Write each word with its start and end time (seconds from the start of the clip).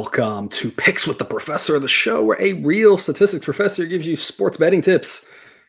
Welcome 0.00 0.48
to 0.50 0.70
Picks 0.70 1.08
with 1.08 1.18
the 1.18 1.24
Professor, 1.24 1.74
of 1.74 1.82
the 1.82 1.88
show 1.88 2.22
where 2.22 2.40
a 2.40 2.52
real 2.52 2.96
statistics 2.96 3.44
professor 3.44 3.84
gives 3.84 4.06
you 4.06 4.14
sports 4.14 4.56
betting 4.56 4.80
tips. 4.80 5.26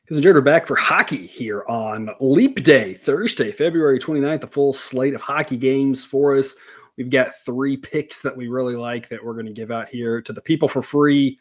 Cousin 0.08 0.22
Jared, 0.22 0.36
we're 0.36 0.42
back 0.42 0.68
for 0.68 0.76
hockey 0.76 1.26
here 1.26 1.66
on 1.68 2.12
Leap 2.20 2.64
Day, 2.64 2.94
Thursday, 2.94 3.52
February 3.52 3.98
29th, 3.98 4.44
a 4.44 4.48
full 4.48 4.72
slate 4.72 5.16
of 5.16 5.22
hockey 5.24 5.58
games 5.58 6.06
for 6.06 6.38
us. 6.38 6.56
We've 6.96 7.10
got 7.10 7.38
three 7.44 7.76
picks 7.76 8.22
that 8.22 8.38
we 8.38 8.50
really 8.50 8.76
like 8.76 9.10
that 9.10 9.26
we're 9.26 9.34
going 9.34 9.48
to 9.48 9.52
give 9.52 9.72
out 9.72 9.90
here 9.90 10.22
to 10.22 10.32
the 10.32 10.42
people 10.42 10.68
for 10.68 10.84
free. 10.84 11.40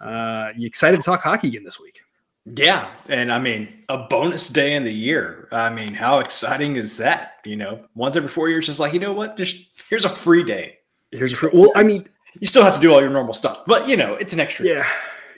Uh, 0.00 0.52
you 0.56 0.66
excited 0.66 0.96
to 0.96 1.02
talk 1.02 1.20
hockey 1.20 1.48
again 1.48 1.64
this 1.64 1.78
week? 1.78 2.00
Yeah, 2.46 2.88
and 3.10 3.30
I 3.30 3.40
mean 3.40 3.84
a 3.90 3.98
bonus 3.98 4.48
day 4.48 4.74
in 4.74 4.84
the 4.84 4.94
year. 4.94 5.48
I 5.52 5.68
mean, 5.68 5.92
how 5.92 6.20
exciting 6.20 6.76
is 6.76 6.96
that? 6.96 7.40
You 7.44 7.56
know, 7.56 7.84
once 7.94 8.16
every 8.16 8.30
four 8.30 8.48
years, 8.48 8.64
just 8.64 8.80
like 8.80 8.94
you 8.94 9.00
know 9.00 9.12
what, 9.12 9.36
just 9.36 9.66
here's 9.90 10.06
a 10.06 10.08
free 10.08 10.42
day. 10.42 10.78
Here's 11.10 11.34
a 11.34 11.36
free, 11.36 11.50
well, 11.52 11.70
I 11.76 11.82
mean, 11.82 12.08
you 12.40 12.46
still 12.46 12.64
have 12.64 12.74
to 12.74 12.80
do 12.80 12.92
all 12.92 13.00
your 13.00 13.10
normal 13.10 13.34
stuff, 13.34 13.64
but 13.66 13.88
you 13.88 13.96
know, 13.96 14.14
it's 14.14 14.32
an 14.32 14.40
extra. 14.40 14.66
Yeah, 14.66 14.88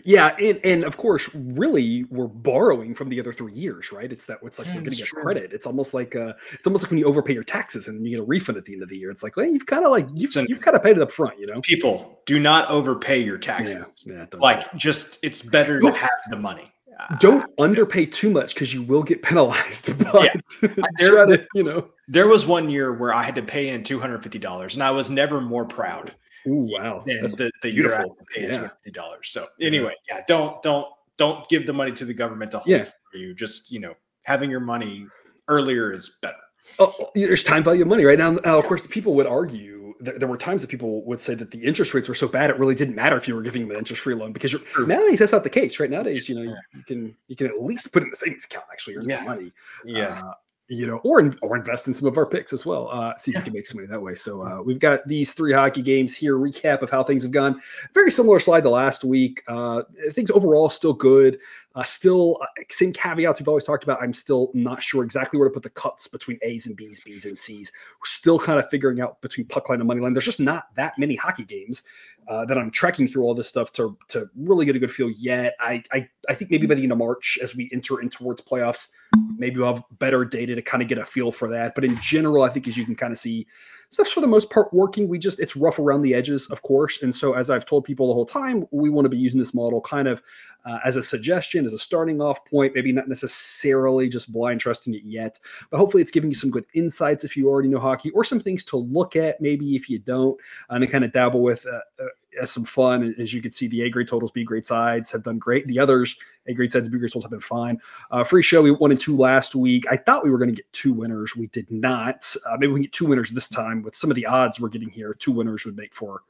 yeah, 0.05 0.37
and, 0.39 0.61
and 0.65 0.85
of 0.85 0.99
course, 0.99 1.31
really, 1.35 2.05
we're 2.05 2.27
borrowing 2.27 2.95
from 2.95 3.09
the 3.09 3.19
other 3.19 3.33
three 3.33 3.55
years, 3.55 3.91
right? 3.91 4.13
It's 4.13 4.27
that 4.27 4.39
it's 4.43 4.59
like 4.59 4.69
we're 4.69 4.75
going 4.75 4.91
to 4.91 4.97
get 4.97 5.07
true. 5.07 5.23
credit. 5.23 5.53
It's 5.55 5.67
almost 5.67 5.95
like 5.95 6.15
uh, 6.15 6.35
it's 6.53 6.67
almost 6.67 6.85
like 6.85 6.91
when 6.91 6.99
you 6.99 7.07
overpay 7.07 7.33
your 7.33 7.43
taxes 7.43 7.89
and 7.89 8.05
you 8.05 8.11
get 8.11 8.21
a 8.21 8.25
refund 8.25 8.59
at 8.59 8.67
the 8.67 8.75
end 8.75 8.83
of 8.83 8.91
the 8.91 8.99
year. 8.99 9.11
It's 9.11 9.23
like, 9.23 9.37
well, 9.37 9.47
you've 9.47 9.65
kind 9.65 9.85
of 9.85 9.91
like 9.91 10.07
you've, 10.13 10.31
you've 10.47 10.61
kind 10.61 10.77
of 10.77 10.83
paid 10.83 10.97
it 10.97 11.03
up 11.03 11.11
front, 11.11 11.39
you 11.39 11.47
know. 11.47 11.63
People 11.63 12.21
do 12.27 12.39
not 12.39 12.69
overpay 12.69 13.23
your 13.23 13.39
taxes. 13.39 14.05
Yeah, 14.07 14.27
yeah 14.33 14.39
like 14.39 14.73
just 14.75 15.19
it's 15.23 15.41
better 15.41 15.81
to 15.81 15.91
have 15.91 16.11
the 16.29 16.37
money. 16.37 16.71
Don't 17.19 17.45
underpay 17.59 18.07
too 18.07 18.31
much 18.31 18.55
because 18.55 18.73
you 18.73 18.83
will 18.83 19.03
get 19.03 19.23
penalized. 19.23 19.93
But 20.13 20.25
yeah. 20.25 20.69
there, 20.99 21.27
to, 21.27 21.47
you 21.55 21.65
know, 21.65 21.91
there 22.09 22.29
was 22.29 22.47
one 22.47 22.69
year 22.69 22.93
where 22.93 23.13
I 23.13 23.23
had 23.23 23.35
to 23.37 23.43
pay 23.43 23.71
in 23.71 23.83
two 23.83 23.99
hundred 23.99 24.23
fifty 24.23 24.39
dollars, 24.39 24.75
and 24.75 24.83
I 24.83 24.91
was 24.91 25.09
never 25.09 25.41
more 25.41 25.65
proud. 25.65 26.15
Ooh, 26.47 26.69
wow, 26.71 27.05
that's 27.07 27.37
the, 27.37 27.51
the 27.63 27.71
beautiful. 27.71 28.17
I 28.37 28.41
yeah. 28.41 28.47
two 28.53 28.59
hundred 28.59 28.71
fifty 28.83 28.91
dollars. 28.91 29.29
So 29.29 29.47
anyway, 29.61 29.95
yeah. 30.09 30.21
don't 30.29 30.63
don't 30.63 30.87
don't 31.17 31.49
give 31.49 31.67
the 31.67 31.73
money 31.73 31.93
to 31.93 32.05
the 32.05 32.15
government 32.15 32.51
to 32.53 32.59
hold 32.59 32.69
yeah. 32.69 32.85
for 32.85 33.19
you. 33.19 33.35
Just 33.35 33.73
you 33.73 33.81
know, 33.81 33.95
having 34.23 34.51
your 34.51 34.61
money 34.61 35.07
earlier 35.49 35.93
is 35.93 36.19
better. 36.23 36.37
Oh, 36.79 36.95
oh 36.99 37.11
there's 37.15 37.45
time 37.45 37.63
value 37.63 37.83
of 37.83 37.89
money 37.89 38.05
right 38.05 38.19
now. 38.19 38.33
now 38.33 38.59
of 38.59 38.65
course, 38.67 38.83
the 38.83 38.89
people 38.89 39.15
would 39.15 39.27
argue 39.27 39.95
there, 40.01 40.19
there, 40.19 40.29
were 40.29 40.37
times 40.37 40.63
that 40.63 40.69
people 40.69 41.05
would 41.05 41.21
say 41.21 41.35
that 41.35 41.51
the 41.51 41.63
interest 41.63 41.95
rates 41.95 42.09
were 42.09 42.15
so 42.15 42.27
bad 42.27 42.51
it 42.51 42.59
really 42.59 42.75
didn't 42.75 42.95
matter 42.95 43.17
if 43.17 43.29
you 43.29 43.35
were 43.35 43.43
giving 43.43 43.63
them 43.63 43.71
an 43.71 43.79
interest-free 43.79 44.15
loan 44.15 44.33
because 44.33 44.57
nowadays 44.87 45.19
that's 45.19 45.33
not 45.33 45.45
the 45.45 45.51
case. 45.51 45.79
Right 45.79 45.91
nowadays, 45.91 46.29
you 46.29 46.35
know, 46.35 46.43
you, 46.43 46.57
you, 46.75 46.83
can 46.85 47.17
you 47.29 47.37
can 47.37 47.47
at 47.47 47.63
least 47.63 47.93
put 47.93 48.03
in 48.03 48.11
the 48.11 48.17
savings 48.17 48.45
account 48.45 48.67
actually 48.73 48.97
earn 48.97 49.09
yeah. 49.09 49.17
some 49.17 49.25
money. 49.27 49.53
Yeah. 49.85 50.23
Uh, 50.25 50.35
you 50.69 50.87
know, 50.87 50.97
or 50.99 51.31
or 51.43 51.57
invest 51.57 51.87
in 51.87 51.95
some 51.95 52.09
of 52.09 52.17
our 52.17 52.25
picks 52.25 52.53
as 52.53 52.65
well. 52.65 52.89
Uh, 52.91 53.15
see 53.17 53.31
if 53.31 53.37
you 53.37 53.43
can 53.43 53.53
make 53.53 53.67
some 53.67 53.77
money 53.79 53.89
that 53.89 54.01
way. 54.01 54.15
So 54.15 54.43
uh, 54.43 54.63
we've 54.63 54.79
got 54.79 55.07
these 55.07 55.33
three 55.33 55.53
hockey 55.53 55.83
games 55.83 56.17
here. 56.17 56.37
Recap 56.39 56.81
of 56.81 56.91
how 56.91 57.05
things 57.05 57.23
have 57.23 57.33
gone. 57.33 57.61
Very 57.93 58.11
similar 58.11 58.41
slide 58.41 58.63
to 58.63 58.71
last 58.71 59.05
week. 59.05 59.43
Uh, 59.47 59.83
things 60.13 60.31
overall 60.31 60.71
still 60.71 60.95
good. 60.95 61.39
Uh, 61.75 61.83
still, 61.83 62.39
uh, 62.41 62.47
same 62.69 62.93
caveats 62.93 63.41
we've 63.41 63.49
always 63.49 63.65
talked 63.65 63.83
about. 63.83 64.01
I'm 64.01 64.15
still 64.15 64.51
not 64.55 64.81
sure 64.81 65.03
exactly 65.03 65.39
where 65.39 65.49
to 65.49 65.53
put 65.53 65.65
the 65.65 65.71
cuts 65.71 66.07
between 66.07 66.39
A's 66.43 66.69
and 66.69 66.77
B's, 66.77 67.01
B's 67.01 67.27
and 67.27 67.37
C's. 67.37 67.73
We're 68.01 68.07
still 68.07 68.39
kind 68.39 68.61
of 68.61 68.71
figuring 68.71 69.01
out 69.01 69.21
between 69.21 69.47
puck 69.49 69.69
line 69.69 69.81
and 69.81 69.89
money 69.89 70.01
line. 70.01 70.13
There's 70.13 70.25
just 70.25 70.39
not 70.39 70.75
that 70.77 70.97
many 70.99 71.17
hockey 71.17 71.45
games 71.45 71.83
uh, 72.29 72.45
that 72.47 72.59
I'm 72.59 72.71
tracking 72.71 73.07
through 73.07 73.25
all 73.25 73.35
this 73.35 73.49
stuff 73.49 73.73
to 73.73 73.97
to 74.09 74.27
really 74.37 74.67
get 74.67 74.77
a 74.77 74.79
good 74.79 74.91
feel 74.91 75.11
yet. 75.11 75.55
I, 75.61 75.83
I 75.93 76.09
I 76.29 76.35
think 76.35 76.51
maybe 76.51 76.67
by 76.67 76.75
the 76.75 76.83
end 76.83 76.93
of 76.93 76.99
March, 76.99 77.39
as 77.43 77.55
we 77.55 77.71
enter 77.73 78.01
in 78.01 78.11
towards 78.11 78.43
playoffs, 78.43 78.89
maybe 79.37 79.59
we'll 79.59 79.75
have 79.75 79.85
better 79.99 80.25
data 80.25 80.55
to 80.55 80.63
kind 80.63 80.83
of 80.83 80.89
get 80.89 80.99
a 80.99 81.05
feel 81.05 81.31
for 81.31 81.49
that. 81.51 81.75
But 81.75 81.85
in 81.85 81.97
general, 82.01 82.43
I 82.43 82.49
think 82.49 82.69
as 82.69 82.77
you 82.77 82.85
can 82.85 82.95
kind 82.95 83.13
of 83.13 83.19
see, 83.19 83.47
stuff's 83.95 84.13
for 84.13 84.21
the 84.21 84.27
most 84.27 84.51
part 84.51 84.73
working. 84.73 85.09
We 85.09 85.19
just 85.19 85.41
it's 85.41 85.57
rough 85.57 85.79
around 85.79 86.03
the 86.03 86.15
edges, 86.15 86.47
of 86.49 86.63
course. 86.63 87.03
And 87.03 87.15
so, 87.15 87.35
as 87.35 87.51
I've 87.51 87.65
told 87.65 87.85
people 87.85 88.09
the 88.09 88.15
whole 88.15 88.27
time, 88.27 88.67
we 88.71 88.91
want 88.91 89.05
to 89.05 89.09
be 89.09 89.17
using 89.17 89.39
this 89.39 89.55
model 89.55 89.81
kind 89.81 90.09
of 90.09 90.21
uh, 90.67 90.79
as 90.85 90.97
a 90.97 91.03
suggestion, 91.03 91.65
as 91.65 91.73
a 91.73 91.79
starting 91.79 92.21
off 92.21 92.45
point. 92.45 92.75
Maybe 92.75 92.93
not 92.93 93.09
necessarily 93.09 94.09
just 94.09 94.33
blind 94.33 94.61
trusting 94.61 94.95
it 94.95 95.03
yet, 95.05 95.39
but 95.71 95.79
hopefully, 95.79 96.03
it's 96.03 96.11
giving 96.11 96.31
you 96.31 96.37
some 96.37 96.51
good 96.51 96.67
insights 96.75 97.25
if 97.25 97.37
you 97.37 97.49
already 97.49 97.69
know 97.69 97.79
hockey, 97.79 98.11
or 98.11 98.25
some 98.25 98.41
things 98.41 98.65
to 98.65 98.77
look 98.77 99.17
at 99.17 99.41
maybe 99.41 99.77
if 99.77 99.89
you 99.89 99.99
don't, 99.99 100.39
and 100.71 100.83
to 100.83 100.87
kind 100.87 101.05
of 101.05 101.13
dabble 101.13 101.43
with. 101.43 101.65
Uh, 101.67 101.81
uh, 102.03 102.09
some 102.45 102.65
fun. 102.65 103.15
As 103.19 103.33
you 103.33 103.41
can 103.41 103.51
see, 103.51 103.69
the 103.69 103.83
A 103.83 103.91
grade 103.91 104.09
totals, 104.09 104.31
B 104.31 104.45
grade 104.45 104.67
sides 104.67 105.11
have 105.13 105.23
done 105.23 105.39
great. 105.39 105.67
The 105.67 105.79
others, 105.79 106.17
A 106.47 106.55
grade 106.55 106.73
sides, 106.73 106.89
B 106.89 106.99
grade 106.99 107.11
totals 107.11 107.25
have 107.25 107.31
been 107.31 107.41
fine. 107.41 107.81
Uh, 108.11 108.25
free 108.25 108.43
show, 108.43 108.63
we 108.63 108.71
won 108.71 108.93
in 108.93 108.99
two 108.99 109.17
last 109.17 109.55
week. 109.55 109.85
I 109.91 109.97
thought 109.97 110.25
we 110.25 110.31
were 110.31 110.39
going 110.39 110.51
to 110.51 110.57
get 110.57 110.73
two 110.73 110.93
winners. 110.93 111.37
We 111.37 111.47
did 111.49 111.71
not. 111.71 112.35
Uh, 112.47 112.57
maybe 112.59 112.73
we 112.73 112.83
get 112.83 112.93
two 112.93 113.07
winners 113.07 113.31
this 113.31 113.49
time 113.49 113.83
with 113.83 113.95
some 113.95 114.11
of 114.11 114.17
the 114.17 114.27
odds 114.27 114.61
we're 114.61 114.69
getting 114.69 114.91
here. 114.91 115.15
Two 115.15 115.33
winners 115.33 115.65
would 115.65 115.77
make 115.77 115.95
for 115.95 116.23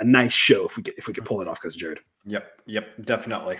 a 0.00 0.04
nice 0.04 0.32
show 0.32 0.66
if 0.66 0.76
we 0.76 0.82
get 0.82 0.96
if 0.96 1.08
we 1.08 1.14
could 1.14 1.24
pull 1.24 1.40
it 1.40 1.48
off. 1.48 1.60
Cousin 1.60 1.78
Jared. 1.78 2.00
Yep. 2.26 2.62
Yep. 2.66 3.04
Definitely. 3.04 3.58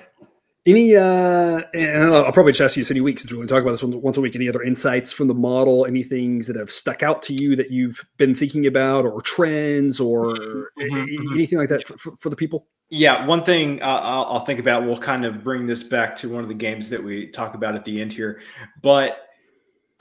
Any, 0.67 0.97
uh, 0.97 1.63
and 1.73 2.15
I'll 2.15 2.33
probably 2.33 2.53
just 2.53 2.61
ask 2.61 2.77
you 2.77 2.83
this 2.83 2.91
any 2.91 3.01
week 3.01 3.19
since 3.19 3.33
going 3.33 3.47
to 3.47 3.53
talk 3.53 3.63
about 3.63 3.73
this 3.73 3.83
once 3.83 4.17
a 4.17 4.21
week. 4.21 4.37
Any 4.37 4.49
other 4.49 4.63
insights 4.63 5.13
from 5.13 5.29
the 5.29 5.35
model? 5.35 5.87
Any 5.87 6.03
things 6.03 6.47
that 6.47 6.57
have 6.57 6.71
stuck 6.71 7.03
out 7.03 7.23
to 7.23 7.35
you 7.35 7.57
that 7.57 7.71
you've 7.71 8.05
been 8.19 8.35
thinking 8.35 8.67
about, 8.67 9.07
or 9.07 9.23
trends, 9.23 9.99
or 9.99 10.35
mm-hmm, 10.35 10.83
mm-hmm. 10.83 11.35
anything 11.35 11.59
like 11.59 11.71
that 11.71 11.87
for, 11.87 11.97
for, 11.97 12.17
for, 12.17 12.29
the 12.29 12.37
people? 12.37 12.67
Yeah, 12.91 13.25
one 13.25 13.45
thing 13.45 13.81
uh, 13.81 14.01
I'll, 14.03 14.25
I'll 14.25 14.45
think 14.45 14.61
about. 14.61 14.85
We'll 14.85 14.97
kind 14.97 15.25
of 15.25 15.43
bring 15.43 15.67
this 15.67 15.83
back 15.83 16.17
to 16.17 16.29
one 16.29 16.43
of 16.43 16.49
the 16.49 16.55
games 16.55 16.91
that 16.91 17.03
we 17.03 17.29
talk 17.31 17.55
about 17.55 17.75
at 17.75 17.85
the 17.85 18.01
end 18.01 18.13
here, 18.13 18.41
but 18.83 19.29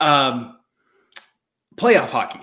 um, 0.00 0.58
playoff 1.76 2.10
hockey. 2.10 2.40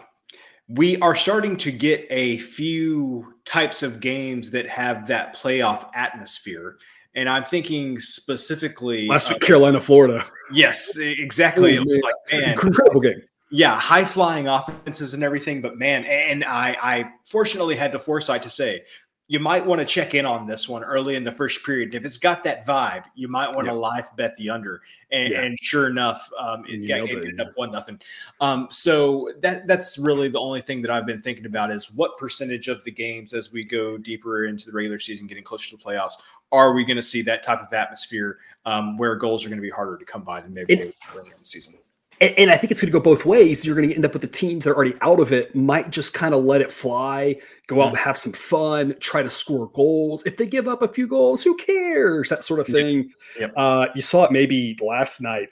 We 0.67 0.97
are 0.97 1.13
starting 1.13 1.57
to 1.57 1.71
get 1.71 2.07
a 2.09 2.37
few 2.37 3.35
types 3.45 3.83
of 3.83 3.99
games 3.99 4.49
that 4.51 4.67
have 4.67 5.07
that 5.07 5.35
playoff 5.35 5.87
atmosphere 5.93 6.77
and 7.15 7.29
I'm 7.29 7.43
thinking 7.43 7.99
specifically 7.99 9.07
last 9.07 9.29
week, 9.29 9.43
uh, 9.43 9.45
Carolina, 9.45 9.79
Florida. 9.79 10.25
Yes, 10.51 10.97
exactly. 10.97 11.77
Oh, 11.77 11.81
it 11.81 11.87
was 11.87 12.03
like 12.03 12.13
man, 12.31 12.51
incredible 12.51 13.01
game. 13.01 13.21
Yeah, 13.51 13.79
high 13.79 14.03
flying 14.03 14.47
offenses 14.47 15.13
and 15.13 15.23
everything, 15.23 15.61
but 15.61 15.77
man, 15.77 16.03
and 16.05 16.43
I, 16.43 16.75
I 16.81 17.09
fortunately 17.23 17.75
had 17.75 17.91
the 17.91 17.99
foresight 17.99 18.43
to 18.43 18.49
say 18.49 18.83
you 19.27 19.39
might 19.39 19.65
want 19.65 19.79
to 19.79 19.85
check 19.85 20.13
in 20.13 20.25
on 20.25 20.45
this 20.45 20.69
one 20.69 20.83
early 20.83 21.15
in 21.15 21.23
the 21.23 21.31
first 21.31 21.65
period. 21.65 21.95
If 21.95 22.05
it's 22.05 22.17
got 22.17 22.43
that 22.43 22.65
vibe, 22.65 23.05
you 23.15 23.27
might 23.27 23.53
want 23.53 23.67
to 23.67 23.73
live 23.73 24.15
bet 24.15 24.35
the 24.35 24.51
under. 24.51 24.83
And, 25.11 25.33
yeah. 25.33 25.41
and 25.41 25.57
sure 25.59 25.89
enough, 25.89 26.29
um, 26.37 26.63
it, 26.65 26.87
it, 26.87 26.89
it 26.89 27.09
ended 27.09 27.41
up 27.41 27.51
one 27.55 27.71
nothing. 27.71 27.99
Um, 28.39 28.67
so 28.69 29.31
that 29.39 29.65
that's 29.67 29.97
really 29.97 30.27
the 30.27 30.39
only 30.39 30.61
thing 30.61 30.83
that 30.83 30.91
I've 30.91 31.07
been 31.07 31.23
thinking 31.23 31.47
about 31.47 31.71
is 31.71 31.91
what 31.91 32.17
percentage 32.17 32.67
of 32.67 32.83
the 32.83 32.91
games 32.91 33.33
as 33.33 33.51
we 33.51 33.63
go 33.63 33.97
deeper 33.97 34.45
into 34.45 34.67
the 34.67 34.73
regular 34.73 34.99
season, 34.99 35.25
getting 35.25 35.43
closer 35.43 35.71
to 35.71 35.77
the 35.77 35.83
playoffs, 35.83 36.17
are 36.51 36.73
we 36.73 36.85
going 36.85 36.97
to 36.97 37.03
see 37.03 37.21
that 37.23 37.43
type 37.43 37.61
of 37.61 37.73
atmosphere 37.73 38.37
um, 38.65 38.97
where 38.97 39.15
goals 39.15 39.45
are 39.45 39.49
going 39.49 39.57
to 39.57 39.63
be 39.63 39.69
harder 39.69 39.97
to 39.97 40.05
come 40.05 40.23
by 40.23 40.41
than 40.41 40.53
maybe 40.53 40.73
it, 40.73 40.95
earlier 41.15 41.33
in 41.33 41.39
the 41.39 41.45
season? 41.45 41.75
And, 42.21 42.33
and 42.37 42.51
I 42.51 42.57
think 42.57 42.71
it's 42.71 42.81
going 42.81 42.91
to 42.91 42.97
go 42.97 43.03
both 43.03 43.25
ways. 43.25 43.65
You're 43.65 43.75
going 43.75 43.89
to 43.89 43.95
end 43.95 44.05
up 44.05 44.13
with 44.13 44.21
the 44.21 44.27
teams 44.27 44.63
that 44.63 44.71
are 44.71 44.75
already 44.75 44.95
out 45.01 45.19
of 45.19 45.33
it, 45.33 45.53
might 45.55 45.89
just 45.89 46.13
kind 46.13 46.33
of 46.33 46.43
let 46.43 46.61
it 46.61 46.71
fly, 46.71 47.35
go 47.67 47.81
out 47.81 47.89
and 47.89 47.97
have 47.97 48.17
some 48.17 48.31
fun, 48.31 48.95
try 48.99 49.21
to 49.21 49.29
score 49.29 49.69
goals. 49.71 50.23
If 50.25 50.37
they 50.37 50.47
give 50.47 50.67
up 50.67 50.81
a 50.81 50.87
few 50.87 51.07
goals, 51.07 51.43
who 51.43 51.55
cares? 51.57 52.29
That 52.29 52.43
sort 52.43 52.61
of 52.61 52.67
thing. 52.67 53.11
Yep. 53.39 53.53
Uh, 53.57 53.87
you 53.95 54.01
saw 54.01 54.23
it 54.23 54.31
maybe 54.31 54.77
last 54.81 55.19
night. 55.21 55.49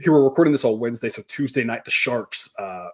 Here 0.00 0.12
we're 0.12 0.22
recording 0.22 0.52
this 0.52 0.64
on 0.64 0.78
Wednesday, 0.78 1.08
so 1.08 1.22
Tuesday 1.26 1.64
night 1.64 1.84
the 1.84 1.90
Sharks 1.90 2.54
uh, 2.60 2.88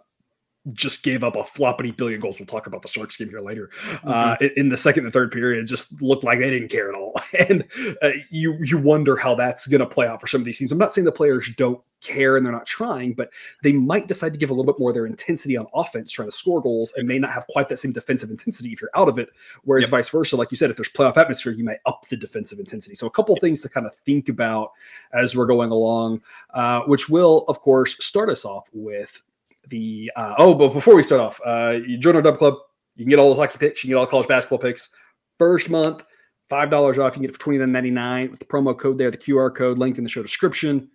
just 0.72 1.02
gave 1.02 1.22
up 1.22 1.36
a 1.36 1.42
floppity 1.42 1.94
billion 1.94 2.20
goals. 2.20 2.38
We'll 2.38 2.46
talk 2.46 2.66
about 2.66 2.82
the 2.82 2.88
Sharks 2.88 3.16
game 3.16 3.28
here 3.28 3.40
later. 3.40 3.70
Mm-hmm. 3.86 4.08
Uh, 4.08 4.36
in 4.56 4.70
the 4.70 4.76
second 4.76 5.04
and 5.04 5.12
third 5.12 5.30
period, 5.30 5.66
just 5.66 6.00
looked 6.00 6.24
like 6.24 6.38
they 6.38 6.50
didn't 6.50 6.68
care 6.68 6.88
at 6.88 6.94
all. 6.94 7.14
And 7.36 7.64
uh, 8.00 8.10
you 8.30 8.56
you 8.62 8.78
wonder 8.78 9.16
how 9.16 9.34
that's 9.34 9.66
going 9.66 9.80
to 9.80 9.86
play 9.86 10.06
out 10.06 10.20
for 10.20 10.28
some 10.28 10.40
of 10.40 10.44
these 10.44 10.56
teams. 10.56 10.70
I'm 10.70 10.78
not 10.78 10.94
saying 10.94 11.04
the 11.04 11.12
players 11.12 11.50
don't 11.56 11.80
care 12.00 12.36
and 12.36 12.46
they're 12.46 12.52
not 12.52 12.66
trying, 12.66 13.12
but 13.12 13.30
they 13.62 13.72
might 13.72 14.06
decide 14.06 14.32
to 14.32 14.38
give 14.38 14.50
a 14.50 14.52
little 14.52 14.72
bit 14.72 14.78
more 14.78 14.90
of 14.90 14.94
their 14.94 15.06
intensity 15.06 15.56
on 15.56 15.66
offense, 15.74 16.12
trying 16.12 16.28
to 16.28 16.36
score 16.36 16.60
goals, 16.60 16.92
and 16.96 17.08
may 17.08 17.18
not 17.18 17.32
have 17.32 17.46
quite 17.48 17.68
that 17.68 17.78
same 17.78 17.92
defensive 17.92 18.30
intensity 18.30 18.70
if 18.70 18.80
you're 18.80 18.90
out 18.94 19.08
of 19.08 19.18
it. 19.18 19.30
Whereas 19.64 19.82
yep. 19.82 19.90
vice 19.90 20.08
versa, 20.08 20.36
like 20.36 20.52
you 20.52 20.56
said, 20.56 20.70
if 20.70 20.76
there's 20.76 20.88
playoff 20.88 21.16
atmosphere, 21.16 21.52
you 21.52 21.64
might 21.64 21.78
up 21.86 22.06
the 22.08 22.16
defensive 22.16 22.60
intensity. 22.60 22.94
So 22.94 23.06
a 23.06 23.10
couple 23.10 23.34
things 23.36 23.62
to 23.62 23.68
kind 23.68 23.86
of 23.86 23.96
think 23.96 24.28
about 24.28 24.70
as 25.12 25.36
we're 25.36 25.46
going 25.46 25.70
along, 25.70 26.22
uh, 26.54 26.82
which 26.82 27.08
will, 27.08 27.44
of 27.48 27.60
course, 27.60 27.96
start 28.04 28.30
us 28.30 28.44
off 28.44 28.68
with 28.72 29.22
the 29.68 30.10
uh, 30.16 30.34
oh, 30.38 30.54
but 30.54 30.68
before 30.68 30.94
we 30.94 31.02
start 31.02 31.20
off, 31.20 31.40
uh, 31.44 31.78
you 31.86 31.98
join 31.98 32.16
our 32.16 32.22
Dub 32.22 32.38
Club. 32.38 32.54
You 32.96 33.04
can 33.04 33.10
get 33.10 33.18
all 33.18 33.34
the 33.34 33.40
hockey 33.40 33.58
picks. 33.58 33.82
You 33.82 33.88
can 33.88 33.94
get 33.94 33.98
all 33.98 34.06
the 34.06 34.10
college 34.10 34.28
basketball 34.28 34.58
picks. 34.58 34.90
First 35.38 35.70
month, 35.70 36.04
five 36.48 36.70
dollars 36.70 36.98
off. 36.98 37.12
You 37.12 37.14
can 37.14 37.22
get 37.22 37.30
it 37.30 37.34
for 37.34 37.40
twenty 37.40 37.58
nine 37.58 37.72
ninety 37.72 37.90
nine 37.90 38.30
with 38.30 38.40
the 38.40 38.46
promo 38.46 38.78
code 38.78 38.98
there, 38.98 39.10
the 39.10 39.18
QR 39.18 39.54
code 39.54 39.78
linked 39.78 39.98
in 39.98 40.04
the 40.04 40.10
show 40.10 40.22
description. 40.22 40.90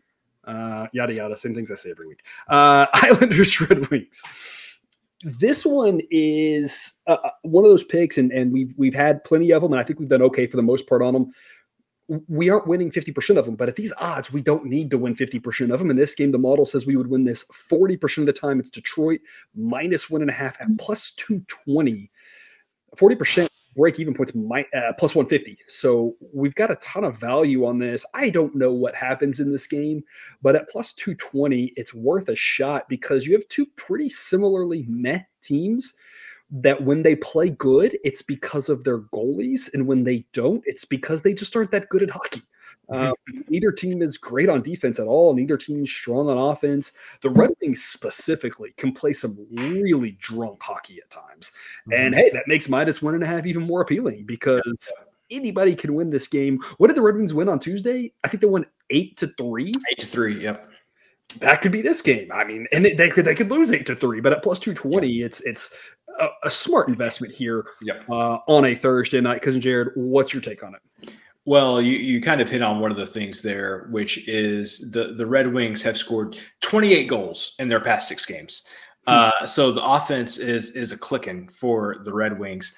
Uh, 0.45 0.87
yada 0.93 1.13
yada. 1.13 1.35
Same 1.35 1.53
things 1.53 1.71
I 1.71 1.75
say 1.75 1.91
every 1.91 2.07
week. 2.07 2.23
Uh, 2.47 2.85
Islanders 2.93 3.59
Red 3.61 3.87
Wings. 3.89 4.23
This 5.23 5.65
one 5.65 5.99
is 6.09 6.93
uh, 7.07 7.17
uh, 7.23 7.29
one 7.41 7.65
of 7.65 7.69
those 7.69 7.83
picks, 7.83 8.17
and 8.17 8.31
and 8.31 8.51
we've 8.51 8.73
we've 8.77 8.95
had 8.95 9.23
plenty 9.23 9.51
of 9.51 9.61
them, 9.61 9.73
and 9.73 9.79
I 9.79 9.83
think 9.83 9.99
we've 9.99 10.09
done 10.09 10.21
okay 10.23 10.47
for 10.47 10.57
the 10.57 10.63
most 10.63 10.87
part 10.87 11.01
on 11.01 11.13
them 11.13 11.31
we 12.27 12.49
aren't 12.49 12.67
winning 12.67 12.91
50% 12.91 13.37
of 13.37 13.45
them, 13.45 13.55
but 13.55 13.69
at 13.69 13.75
these 13.75 13.93
odds, 13.97 14.33
we 14.33 14.41
don't 14.41 14.65
need 14.65 14.89
to 14.91 14.97
win 14.97 15.15
50% 15.15 15.71
of 15.71 15.79
them. 15.79 15.91
In 15.91 15.95
this 15.95 16.15
game, 16.15 16.31
the 16.31 16.39
model 16.39 16.65
says 16.65 16.85
we 16.85 16.95
would 16.95 17.09
win 17.09 17.23
this 17.23 17.45
40% 17.71 18.17
of 18.19 18.25
the 18.25 18.33
time. 18.33 18.59
It's 18.59 18.71
Detroit 18.71 19.21
minus 19.55 20.09
one 20.09 20.21
and 20.21 20.29
a 20.29 20.33
half 20.33 20.59
at 20.59 20.67
plus 20.79 21.11
220. 21.11 22.09
40% 22.97 23.47
break 23.75 23.99
even 23.99 24.15
points 24.15 24.33
my, 24.33 24.65
uh, 24.73 24.93
plus 24.97 25.13
150. 25.13 25.57
So 25.67 26.15
we've 26.33 26.55
got 26.55 26.71
a 26.71 26.75
ton 26.77 27.03
of 27.03 27.19
value 27.19 27.65
on 27.65 27.77
this. 27.77 28.05
I 28.15 28.29
don't 28.29 28.55
know 28.55 28.73
what 28.73 28.95
happens 28.95 29.39
in 29.39 29.51
this 29.51 29.67
game, 29.67 30.03
but 30.41 30.55
at 30.55 30.67
plus 30.67 30.93
220, 30.93 31.73
it's 31.75 31.93
worth 31.93 32.29
a 32.29 32.35
shot 32.35 32.89
because 32.89 33.27
you 33.27 33.33
have 33.33 33.47
two 33.49 33.67
pretty 33.75 34.09
similarly 34.09 34.85
met 34.89 35.27
teams 35.41 35.93
that 36.51 36.83
when 36.83 37.03
they 37.03 37.15
play 37.15 37.49
good, 37.49 37.97
it's 38.03 38.21
because 38.21 38.69
of 38.69 38.83
their 38.83 38.99
goalies. 38.99 39.71
And 39.73 39.87
when 39.87 40.03
they 40.03 40.25
don't, 40.33 40.63
it's 40.65 40.85
because 40.85 41.21
they 41.21 41.33
just 41.33 41.55
aren't 41.55 41.71
that 41.71 41.89
good 41.89 42.03
at 42.03 42.09
hockey. 42.09 42.41
Uh, 42.89 43.13
neither 43.49 43.71
team 43.71 44.01
is 44.01 44.17
great 44.17 44.49
on 44.49 44.61
defense 44.61 44.99
at 44.99 45.07
all. 45.07 45.33
Neither 45.33 45.57
team 45.57 45.83
is 45.83 45.91
strong 45.91 46.29
on 46.29 46.37
offense. 46.37 46.91
The 47.21 47.29
Red 47.29 47.51
Wings 47.61 47.83
specifically 47.83 48.73
can 48.77 48.91
play 48.91 49.13
some 49.13 49.37
really 49.51 50.11
drunk 50.19 50.61
hockey 50.61 50.99
at 51.03 51.09
times. 51.09 51.51
And 51.91 52.13
mm-hmm. 52.13 52.21
hey, 52.21 52.29
that 52.33 52.47
makes 52.47 52.67
minus 52.67 53.01
one 53.01 53.13
and 53.13 53.23
a 53.23 53.27
half 53.27 53.45
even 53.45 53.63
more 53.63 53.81
appealing 53.81 54.25
because 54.25 54.91
anybody 55.29 55.75
can 55.75 55.93
win 55.93 56.09
this 56.09 56.27
game. 56.27 56.59
What 56.77 56.87
did 56.87 56.97
the 56.97 57.01
Red 57.01 57.15
Wings 57.15 57.33
win 57.33 57.49
on 57.49 57.59
Tuesday? 57.59 58.11
I 58.23 58.27
think 58.27 58.41
they 58.41 58.47
won 58.47 58.65
eight 58.89 59.17
to 59.17 59.27
three. 59.27 59.71
Eight 59.91 59.99
to 59.99 60.07
three. 60.07 60.41
Yep. 60.43 60.67
That 61.37 61.61
could 61.61 61.71
be 61.71 61.81
this 61.81 62.01
game. 62.01 62.31
I 62.31 62.43
mean, 62.43 62.67
and 62.71 62.85
they 62.85 63.09
could 63.09 63.25
they 63.25 63.35
could 63.35 63.51
lose 63.51 63.71
eight 63.71 63.85
to 63.85 63.95
three, 63.95 64.19
but 64.19 64.33
at 64.33 64.41
plus 64.41 64.57
two 64.57 64.73
twenty, 64.73 65.07
yeah. 65.07 65.25
it's 65.27 65.41
it's 65.41 65.71
a, 66.19 66.27
a, 66.43 66.49
smart 66.49 66.87
investment 66.87 67.33
here 67.33 67.67
yep. 67.81 68.03
uh, 68.09 68.39
on 68.47 68.65
a 68.65 68.73
Thursday 68.73 69.21
night. 69.21 69.41
Cousin 69.41 69.61
Jared, 69.61 69.89
what's 69.95 70.33
your 70.33 70.41
take 70.41 70.63
on 70.63 70.73
it? 70.73 71.13
Well, 71.45 71.81
you, 71.81 71.97
you 71.97 72.21
kind 72.21 72.41
of 72.41 72.49
hit 72.49 72.61
on 72.61 72.79
one 72.79 72.91
of 72.91 72.97
the 72.97 73.05
things 73.05 73.41
there, 73.41 73.87
which 73.91 74.27
is 74.27 74.91
the, 74.91 75.13
the 75.13 75.25
Red 75.25 75.51
Wings 75.51 75.81
have 75.81 75.97
scored 75.97 76.37
28 76.61 77.07
goals 77.07 77.55
in 77.57 77.67
their 77.67 77.79
past 77.79 78.07
six 78.07 78.25
games. 78.25 78.67
Hmm. 79.07 79.13
Uh, 79.13 79.47
so 79.47 79.71
the 79.71 79.83
offense 79.83 80.37
is 80.37 80.71
is 80.75 80.91
a 80.91 80.97
clicking 80.97 81.47
for 81.49 81.97
the 82.03 82.13
Red 82.13 82.37
Wings. 82.39 82.75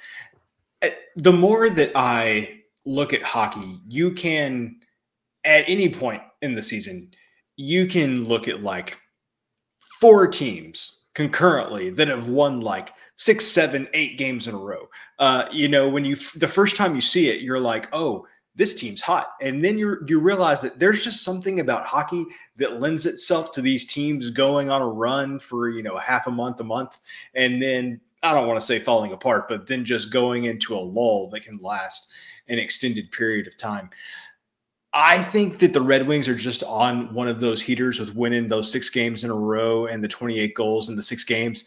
Eh, 0.82 0.92
the 1.16 1.32
more 1.32 1.70
that 1.70 1.92
I 1.96 2.62
look 2.86 3.14
at 3.14 3.24
hockey, 3.24 3.80
you 3.88 4.12
can 4.12 4.78
at 5.44 5.64
any 5.68 5.90
point 5.90 6.22
in 6.42 6.54
the 6.54 6.62
season, 6.62 7.12
you 7.62 7.86
can 7.86 8.26
look 8.26 8.48
at 8.48 8.64
like 8.64 9.00
four 10.00 10.28
teams 10.28 11.08
concurrently 11.14 11.90
that 11.92 12.08
have 12.08 12.28
won 12.28 12.62
like 12.62 12.92
six, 13.16 13.46
seven, 13.46 13.88
eight 13.94 14.18
games 14.18 14.48
in 14.48 14.56
a 14.56 14.58
row. 14.58 14.90
Uh, 15.20 15.46
you 15.52 15.68
know, 15.68 15.88
when 15.88 16.04
you 16.04 16.16
the 16.36 16.48
first 16.48 16.76
time 16.76 16.96
you 16.96 17.02
see 17.02 17.30
it, 17.30 17.42
you're 17.42 17.60
like, 17.60 17.88
oh, 17.94 18.26
this 18.56 18.74
team's 18.74 19.02
hot. 19.02 19.28
And 19.42 19.64
then 19.64 19.78
you 19.78 19.98
you 20.08 20.20
realize 20.20 20.62
that 20.62 20.80
there's 20.80 21.04
just 21.04 21.24
something 21.24 21.60
about 21.60 21.86
hockey 21.86 22.26
that 22.58 22.80
lends 22.80 23.06
itself 23.06 23.52
to 23.52 23.62
these 23.62 23.86
teams 23.86 24.32
going 24.32 24.70
on 24.72 24.82
a 24.82 24.88
run 24.88 25.40
for, 25.40 25.70
you 25.70 25.84
know, 25.84 25.98
half 25.98 26.28
a 26.28 26.32
month, 26.32 26.60
a 26.60 26.64
month, 26.64 27.00
and 27.36 27.62
then 27.62 28.02
I 28.24 28.34
don't 28.34 28.48
want 28.48 28.60
to 28.60 28.66
say 28.66 28.80
falling 28.80 29.14
apart, 29.14 29.48
but 29.48 29.68
then 29.68 29.86
just 29.86 30.12
going 30.12 30.44
into 30.44 30.76
a 30.76 30.78
lull 30.78 31.30
that 31.30 31.44
can 31.44 31.58
last 31.58 32.12
an 32.48 32.60
extended 32.60 33.12
period 33.12 33.48
of 33.48 33.58
time. 33.58 33.90
I 34.94 35.20
think 35.20 35.60
that 35.60 35.74
the 35.74 35.82
Red 35.82 36.08
Wings 36.08 36.28
are 36.28 36.36
just 36.36 36.64
on 36.64 37.14
one 37.14 37.28
of 37.28 37.40
those 37.40 37.62
heaters 37.62 38.00
with 38.00 38.16
winning 38.16 38.50
those 38.50 38.72
six 38.72 38.90
games 38.90 39.24
in 39.24 39.30
a 39.30 39.36
row 39.36 39.86
and 39.86 40.04
the 40.04 40.08
28 40.08 40.54
goals 40.54 40.90
in 40.90 40.96
the 40.96 41.04
six 41.04 41.24
games 41.24 41.66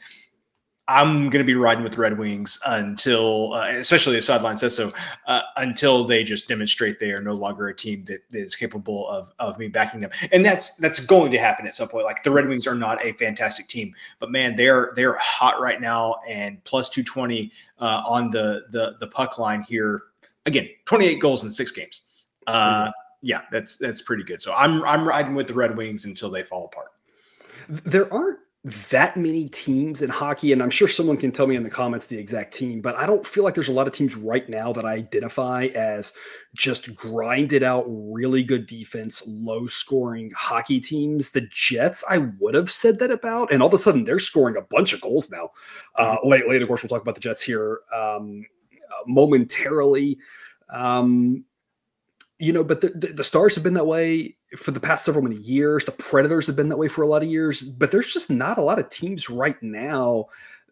I'm 0.87 1.31
going 1.31 1.43
to 1.43 1.45
be 1.45 1.55
riding 1.55 1.83
with 1.83 1.95
the 1.95 1.99
Red 1.99 2.19
Wings 2.19 2.61
until, 2.67 3.55
uh, 3.55 3.69
especially 3.69 4.19
if 4.19 4.25
sideline 4.25 4.59
says 4.59 4.77
so, 4.77 4.93
uh, 5.27 5.41
until 5.57 6.05
they 6.05 6.23
just 6.23 6.47
demonstrate 6.47 6.99
they 6.99 7.11
are 7.13 7.23
no 7.23 7.33
longer 7.33 7.69
a 7.69 7.75
team 7.75 8.05
that 8.05 8.21
is 8.33 8.55
capable 8.55 9.09
of 9.09 9.33
of 9.39 9.59
me 9.59 9.69
backing 9.69 10.01
them, 10.01 10.11
and 10.31 10.45
that's 10.45 10.77
that's 10.77 11.05
going 11.07 11.33
to 11.33 11.39
happen 11.39 11.67
at 11.67 11.75
some 11.75 11.89
point. 11.89 12.05
Like 12.05 12.23
the 12.23 12.31
Red 12.31 12.49
Wings 12.49 12.67
are 12.67 12.75
not 12.75 13.03
a 13.03 13.13
fantastic 13.13 13.67
team, 13.67 13.95
but 14.19 14.31
man, 14.31 14.57
they're 14.57 14.93
they're 14.95 15.15
hot 15.15 15.59
right 15.59 15.81
now, 15.81 16.17
and 16.29 16.63
plus 16.65 16.91
two 16.91 17.03
twenty 17.03 17.51
uh, 17.79 18.03
on 18.07 18.31
the 18.31 18.65
the 18.71 18.97
the 19.01 19.07
puck 19.07 19.39
line 19.39 19.63
here. 19.63 20.03
Again, 20.45 20.69
twenty 20.85 21.07
eight 21.07 21.21
goals 21.21 21.45
in 21.45 21.51
six 21.51 21.71
games. 21.71 22.03
Uh, 22.47 22.93
yeah, 23.25 23.41
that's 23.51 23.79
that's 23.79 24.03
pretty 24.03 24.23
good. 24.23 24.43
So 24.43 24.55
I'm 24.55 24.83
I'm 24.85 25.09
riding 25.09 25.35
with 25.35 25.49
the 25.49 25.55
Red 25.55 25.77
Wings 25.77 26.05
until 26.05 26.31
they 26.31 26.43
fall 26.43 26.67
apart. 26.67 26.89
There 27.69 28.13
aren't 28.13 28.39
that 28.91 29.17
many 29.17 29.49
teams 29.49 30.03
in 30.03 30.11
hockey, 30.11 30.53
and 30.53 30.63
I'm 30.63 30.71
sure 30.71 30.89
someone 30.89 31.17
can 31.17 31.33
tell 31.33 31.47
me 31.47 31.57
in 31.57 31.63
the 31.63 31.71
comments 31.71 32.07
the 32.07 32.19
exact 32.19 32.53
team, 32.53 32.83
but 32.83 32.97
I 32.97 33.07
don't 33.07 33.27
feel 33.27 33.45
like 33.45 33.55
there's 33.55 33.69
a 33.69 33.73
lot 33.73 33.87
of 33.87 33.95
teams 33.95 34.15
right 34.15 34.47
now 34.49 34.75
that 34.75 34.85
I 34.85 34.93
identify 34.93 35.67
as 35.75 36.13
just 36.55 36.95
grinded 36.95 37.63
out, 37.63 37.85
really 37.89 38.45
good 38.45 38.67
defense, 38.67 39.23
low 39.27 39.67
scoring 39.67 40.31
hockey 40.37 40.81
teams. 40.81 41.31
The 41.31 41.47
Jets, 41.51 42.05
I 42.09 42.29
would 42.41 42.55
have 42.55 42.71
said 42.73 42.99
that 42.99 43.11
about, 43.11 43.53
and 43.53 43.63
all 43.63 43.69
of 43.69 43.75
a 43.75 43.79
sudden 43.79 44.05
they're 44.05 44.19
scoring 44.19 44.57
a 44.57 44.63
bunch 44.63 44.93
of 44.93 45.01
goals 45.01 45.31
now. 45.31 45.51
Uh, 45.97 46.17
mm-hmm. 46.17 46.29
late, 46.29 46.49
late, 46.49 46.63
of 46.63 46.69
course, 46.69 46.83
we'll 46.83 46.89
talk 46.89 47.03
about 47.03 47.15
the 47.15 47.23
Jets 47.23 47.43
here 47.43 47.81
um, 47.95 48.45
uh, 48.73 49.05
momentarily. 49.07 50.19
Um, 50.71 51.45
you 52.39 52.53
know, 52.53 52.65
but 52.65 52.81
the, 52.81 52.89
the, 52.91 53.09
the, 53.09 53.25
Stars 53.25 53.55
have 53.55 53.63
been 53.63 53.75
that 53.75 53.87
way 53.87 54.37
for 54.57 54.73
the 54.73 54.81
past 54.81 55.05
several 55.05 55.23
many 55.23 55.37
years. 55.37 55.85
The 55.85 55.93
Predators 55.93 56.47
have 56.49 56.57
been 56.57 56.69
that 56.69 56.77
way 56.77 56.89
for 56.89 57.03
a 57.03 57.07
lot 57.07 57.23
of 57.23 57.29
years, 57.29 57.63
but 57.63 57.91
there's 57.91 58.13
just 58.13 58.31
not 58.31 58.59
a 58.59 58.63
lot 58.63 58.79
of 58.79 58.89
teams 58.89 59.31
right 59.31 59.61
now 59.63 60.27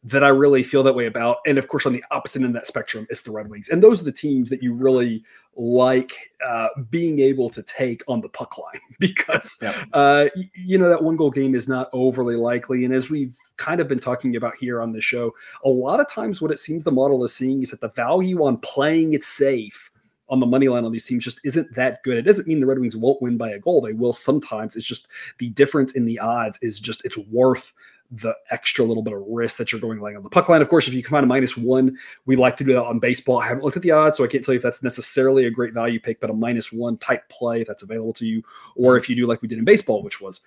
that 0.05 0.25
I 0.25 0.29
really 0.29 0.65
feel 0.65 0.83
that 0.83 0.95
way 0.97 1.07
about. 1.07 1.39
And 1.47 1.59
of 1.59 1.69
course, 1.69 1.87
on 1.87 1.93
the 1.93 2.03
opposite 2.11 2.41
end 2.41 2.47
of 2.47 2.55
that 2.55 2.67
spectrum 2.67 3.07
is 3.11 3.23
the 3.23 3.31
Red 3.31 3.49
Wings. 3.49 3.69
And 3.69 3.81
those 3.81 4.01
are 4.01 4.05
the 4.05 4.11
teams 4.11 4.51
that 4.51 4.61
you 4.61 4.75
really 4.75 5.25
like 5.55 6.33
uh, 6.45 6.69
being 6.91 7.21
able 7.21 7.49
to 7.51 7.63
take 7.63 8.03
on 8.09 8.21
the 8.21 8.29
puck 8.29 8.59
line 8.59 8.81
because, 8.99 9.59
yeah. 9.63 9.85
uh, 9.93 10.29
you 10.55 10.77
know, 10.77 10.89
that 10.89 11.05
one 11.05 11.15
goal 11.15 11.31
game 11.31 11.55
is 11.55 11.69
not 11.69 11.89
overly 11.93 12.35
likely. 12.35 12.85
And 12.85 12.93
as 12.93 13.11
we've 13.11 13.37
kind 13.59 13.81
of 13.81 13.87
been 13.87 14.01
talking 14.01 14.35
about 14.35 14.57
here 14.57 14.83
on 14.83 14.93
the 14.93 15.01
show, 15.01 15.33
a 15.65 15.69
lot 15.69 16.01
of 16.01 16.11
times 16.11 16.43
what 16.43 16.51
it 16.51 16.59
seems 16.59 16.83
the 16.83 16.91
model 16.91 17.23
is 17.23 17.33
seeing 17.33 17.63
is 17.63 17.71
that 17.71 17.81
the 17.81 17.91
value 17.91 18.43
on 18.45 18.57
playing 18.57 19.13
it 19.13 19.23
safe 19.23 19.92
on 20.33 20.41
the 20.41 20.47
money 20.47 20.67
line 20.67 20.87
on 20.87 20.93
these 20.93 21.05
teams 21.05 21.23
just 21.23 21.41
isn't 21.45 21.73
that 21.75 22.03
good. 22.03 22.17
It 22.17 22.23
doesn't 22.23 22.49
mean 22.49 22.59
the 22.59 22.67
Red 22.67 22.79
Wings 22.79 22.97
won't 22.97 23.21
win 23.21 23.37
by 23.37 23.51
a 23.51 23.59
goal. 23.59 23.83
They 23.83 23.93
will 23.93 24.15
sometimes. 24.15 24.75
It's 24.77 24.87
just 24.87 25.09
the 25.37 25.51
difference 25.51 25.93
in 25.93 26.07
the 26.07 26.19
odds 26.19 26.59
is 26.63 26.81
just 26.81 27.05
it's 27.05 27.19
worth 27.19 27.75
the 28.11 28.35
extra 28.51 28.83
little 28.83 29.03
bit 29.03 29.13
of 29.13 29.23
risk 29.29 29.59
that 29.59 29.73
you're 29.73 29.81
going 29.81 30.01
laying 30.01 30.17
on 30.17 30.23
the 30.23 30.31
puck 30.31 30.49
line. 30.49 30.63
Of 30.63 30.71
course, 30.71 30.89
if 30.89 30.95
you 30.95 31.03
can 31.03 31.11
find 31.11 31.25
a 31.25 31.27
minus 31.27 31.55
one, 31.55 31.99
we 32.25 32.35
like 32.35 32.57
to 32.57 32.65
do 32.65 32.73
that 32.73 32.85
on 32.85 32.99
baseball. 32.99 33.41
I 33.41 33.47
haven't 33.47 33.63
looked 33.63 33.77
at 33.77 33.83
the 33.83 33.91
odds, 33.91 34.17
so 34.17 34.25
I 34.25 34.27
can't 34.27 34.43
tell 34.43 34.55
you 34.55 34.57
if 34.57 34.63
that's 34.63 34.83
necessarily 34.83 35.45
a 35.45 35.51
great 35.51 35.75
value 35.75 36.01
pick, 36.01 36.19
but 36.19 36.31
a 36.31 36.35
minus 36.35 36.73
one 36.73 36.97
type 36.97 37.29
play 37.29 37.61
if 37.61 37.69
that's 37.69 37.83
available 37.83 38.15
to 38.15 38.27
you, 38.27 38.43
or 38.75 38.97
if 38.97 39.11
you 39.11 39.17
do 39.17 39.27
like 39.27 39.43
we 39.43 39.49
did 39.49 39.59
in 39.59 39.65
baseball, 39.65 40.03
which 40.03 40.19
was 40.19 40.41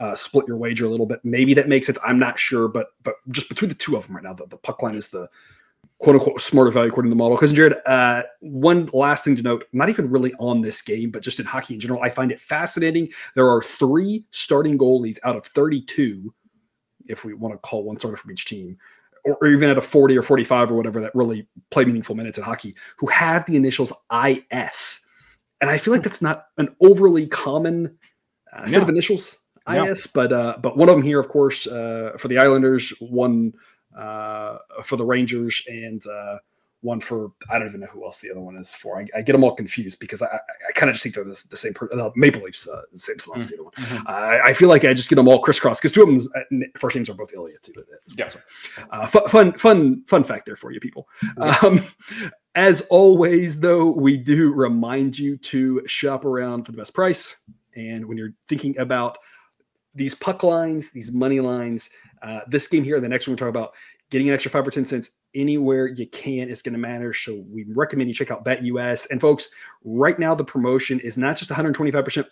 uh, 0.00 0.14
split 0.14 0.46
your 0.48 0.58
wager 0.58 0.84
a 0.84 0.88
little 0.90 1.06
bit. 1.06 1.20
Maybe 1.24 1.54
that 1.54 1.68
makes 1.68 1.86
sense. 1.86 1.98
I'm 2.04 2.18
not 2.18 2.38
sure, 2.38 2.68
but 2.68 2.88
but 3.04 3.16
just 3.30 3.48
between 3.48 3.70
the 3.70 3.74
two 3.74 3.96
of 3.96 4.06
them 4.06 4.16
right 4.16 4.24
now, 4.24 4.34
the, 4.34 4.46
the 4.46 4.56
puck 4.58 4.82
line 4.82 4.96
is 4.96 5.08
the 5.08 5.28
quote 6.00 6.16
unquote 6.16 6.40
smarter 6.40 6.70
value 6.70 6.88
according 6.88 7.10
to 7.10 7.14
the 7.14 7.18
model. 7.18 7.36
Cousin 7.36 7.54
Jared, 7.54 7.74
uh, 7.86 8.22
one 8.40 8.88
last 8.92 9.24
thing 9.24 9.36
to 9.36 9.42
note, 9.42 9.66
not 9.72 9.88
even 9.88 10.10
really 10.10 10.32
on 10.38 10.62
this 10.62 10.80
game, 10.80 11.10
but 11.10 11.22
just 11.22 11.38
in 11.38 11.46
hockey 11.46 11.74
in 11.74 11.80
general, 11.80 12.02
I 12.02 12.08
find 12.08 12.32
it 12.32 12.40
fascinating. 12.40 13.10
There 13.34 13.48
are 13.48 13.62
three 13.62 14.24
starting 14.30 14.78
goalies 14.78 15.18
out 15.24 15.36
of 15.36 15.44
32, 15.46 16.32
if 17.08 17.24
we 17.24 17.34
want 17.34 17.54
to 17.54 17.58
call 17.58 17.84
one 17.84 17.98
starter 17.98 18.16
from 18.16 18.32
each 18.32 18.46
team, 18.46 18.78
or, 19.24 19.36
or 19.42 19.48
even 19.48 19.68
at 19.68 19.76
a 19.76 19.82
40 19.82 20.16
or 20.16 20.22
45 20.22 20.70
or 20.70 20.74
whatever 20.74 21.00
that 21.00 21.14
really 21.14 21.46
play 21.70 21.84
meaningful 21.84 22.14
minutes 22.14 22.38
in 22.38 22.44
hockey, 22.44 22.74
who 22.96 23.06
have 23.08 23.44
the 23.44 23.56
initials 23.56 23.92
IS. 24.26 25.06
And 25.60 25.68
I 25.68 25.76
feel 25.76 25.92
like 25.92 26.02
that's 26.02 26.22
not 26.22 26.46
an 26.56 26.74
overly 26.80 27.26
common 27.26 27.98
uh, 28.54 28.66
set 28.66 28.82
of 28.82 28.88
initials. 28.88 29.36
IS, 29.70 30.06
but 30.06 30.32
uh, 30.32 30.56
but 30.60 30.78
one 30.78 30.88
of 30.88 30.96
them 30.96 31.04
here, 31.04 31.20
of 31.20 31.28
course, 31.28 31.66
uh, 31.66 32.12
for 32.18 32.28
the 32.28 32.38
Islanders, 32.38 32.90
one 32.98 33.52
uh, 33.96 34.58
for 34.82 34.96
the 34.96 35.04
Rangers 35.04 35.62
and 35.68 36.04
uh, 36.06 36.38
one 36.82 37.00
for 37.00 37.32
I 37.50 37.58
don't 37.58 37.68
even 37.68 37.80
know 37.80 37.86
who 37.86 38.04
else 38.04 38.18
the 38.18 38.30
other 38.30 38.40
one 38.40 38.56
is 38.56 38.72
for. 38.72 38.98
I, 38.98 39.06
I 39.14 39.22
get 39.22 39.32
them 39.32 39.44
all 39.44 39.54
confused 39.54 40.00
because 40.00 40.22
I, 40.22 40.26
I, 40.26 40.72
kind 40.74 40.88
of 40.88 40.94
just 40.94 41.02
think 41.02 41.14
they're 41.14 41.24
the, 41.24 41.42
the 41.50 41.56
same 41.56 41.74
person. 41.74 42.00
Uh, 42.00 42.10
Maple 42.16 42.42
Leafs, 42.42 42.66
uh, 42.66 42.82
the 42.92 42.98
same 42.98 43.18
slot 43.18 43.38
mm-hmm. 43.38 43.48
the 43.48 43.54
other 43.54 43.64
one. 43.64 43.72
Mm-hmm. 43.74 44.08
I, 44.08 44.40
I, 44.46 44.52
feel 44.54 44.68
like 44.68 44.84
I 44.84 44.94
just 44.94 45.10
get 45.10 45.16
them 45.16 45.28
all 45.28 45.40
crisscross 45.40 45.78
because 45.78 45.92
two 45.92 46.02
of 46.02 46.08
them 46.08 46.18
uh, 46.34 46.66
first 46.78 46.96
names 46.96 47.10
are 47.10 47.14
both 47.14 47.34
Ilya 47.34 47.58
too. 47.62 47.74
Yeah. 48.16 48.24
So, 48.24 48.40
uh, 48.90 49.06
fun, 49.06 49.52
fun, 49.58 50.04
fun 50.06 50.24
fact 50.24 50.46
there 50.46 50.56
for 50.56 50.72
you 50.72 50.80
people. 50.80 51.08
Yeah. 51.38 51.56
Um, 51.62 51.84
as 52.54 52.80
always, 52.90 53.60
though, 53.60 53.90
we 53.90 54.16
do 54.16 54.52
remind 54.52 55.18
you 55.18 55.36
to 55.36 55.82
shop 55.86 56.24
around 56.24 56.64
for 56.64 56.72
the 56.72 56.78
best 56.78 56.94
price. 56.94 57.36
And 57.76 58.06
when 58.06 58.16
you're 58.16 58.34
thinking 58.48 58.76
about 58.78 59.18
these 60.00 60.14
puck 60.14 60.42
lines, 60.42 60.90
these 60.92 61.12
money 61.12 61.40
lines, 61.40 61.90
uh, 62.22 62.40
this 62.48 62.66
game 62.66 62.82
here, 62.82 62.98
the 63.00 63.08
next 63.08 63.26
one 63.26 63.34
we 63.34 63.36
talk 63.36 63.50
about 63.50 63.74
getting 64.10 64.28
an 64.28 64.34
extra 64.34 64.50
five 64.50 64.66
or 64.66 64.70
10 64.70 64.86
cents 64.86 65.10
anywhere 65.34 65.88
you 65.88 66.06
can 66.06 66.48
is 66.48 66.62
going 66.62 66.72
to 66.72 66.78
matter. 66.78 67.12
So 67.12 67.44
we 67.52 67.66
recommend 67.68 68.08
you 68.08 68.14
check 68.14 68.30
out 68.30 68.42
BetUS. 68.42 69.08
And 69.10 69.20
folks, 69.20 69.50
right 69.84 70.18
now 70.18 70.34
the 70.34 70.42
promotion 70.42 71.00
is 71.00 71.18
not 71.18 71.36
just 71.36 71.50
125% 71.50 72.24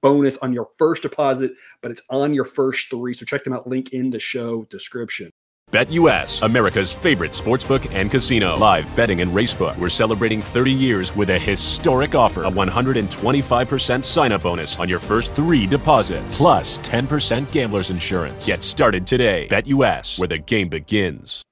bonus 0.00 0.36
on 0.36 0.52
your 0.52 0.68
first 0.78 1.02
deposit, 1.02 1.50
but 1.82 1.90
it's 1.90 2.02
on 2.10 2.32
your 2.32 2.44
first 2.44 2.88
three. 2.90 3.12
So 3.12 3.26
check 3.26 3.42
them 3.42 3.52
out. 3.52 3.66
Link 3.66 3.92
in 3.92 4.10
the 4.10 4.20
show 4.20 4.62
description. 4.70 5.32
BetUS, 5.72 6.42
America's 6.42 6.92
favorite 6.92 7.32
sportsbook 7.32 7.92
and 7.92 8.08
casino. 8.08 8.56
Live 8.56 8.94
betting 8.94 9.20
and 9.20 9.32
racebook. 9.32 9.76
We're 9.78 9.88
celebrating 9.88 10.40
30 10.40 10.70
years 10.70 11.16
with 11.16 11.28
a 11.28 11.40
historic 11.40 12.14
offer. 12.14 12.44
A 12.44 12.50
125% 12.50 14.04
sign-up 14.04 14.42
bonus 14.42 14.78
on 14.78 14.88
your 14.88 15.00
first 15.00 15.34
three 15.34 15.66
deposits. 15.66 16.38
Plus 16.38 16.78
10% 16.78 17.50
gambler's 17.50 17.90
insurance. 17.90 18.46
Get 18.46 18.62
started 18.62 19.08
today. 19.08 19.48
BetUS, 19.50 20.20
where 20.20 20.28
the 20.28 20.38
game 20.38 20.68
begins. 20.68 21.42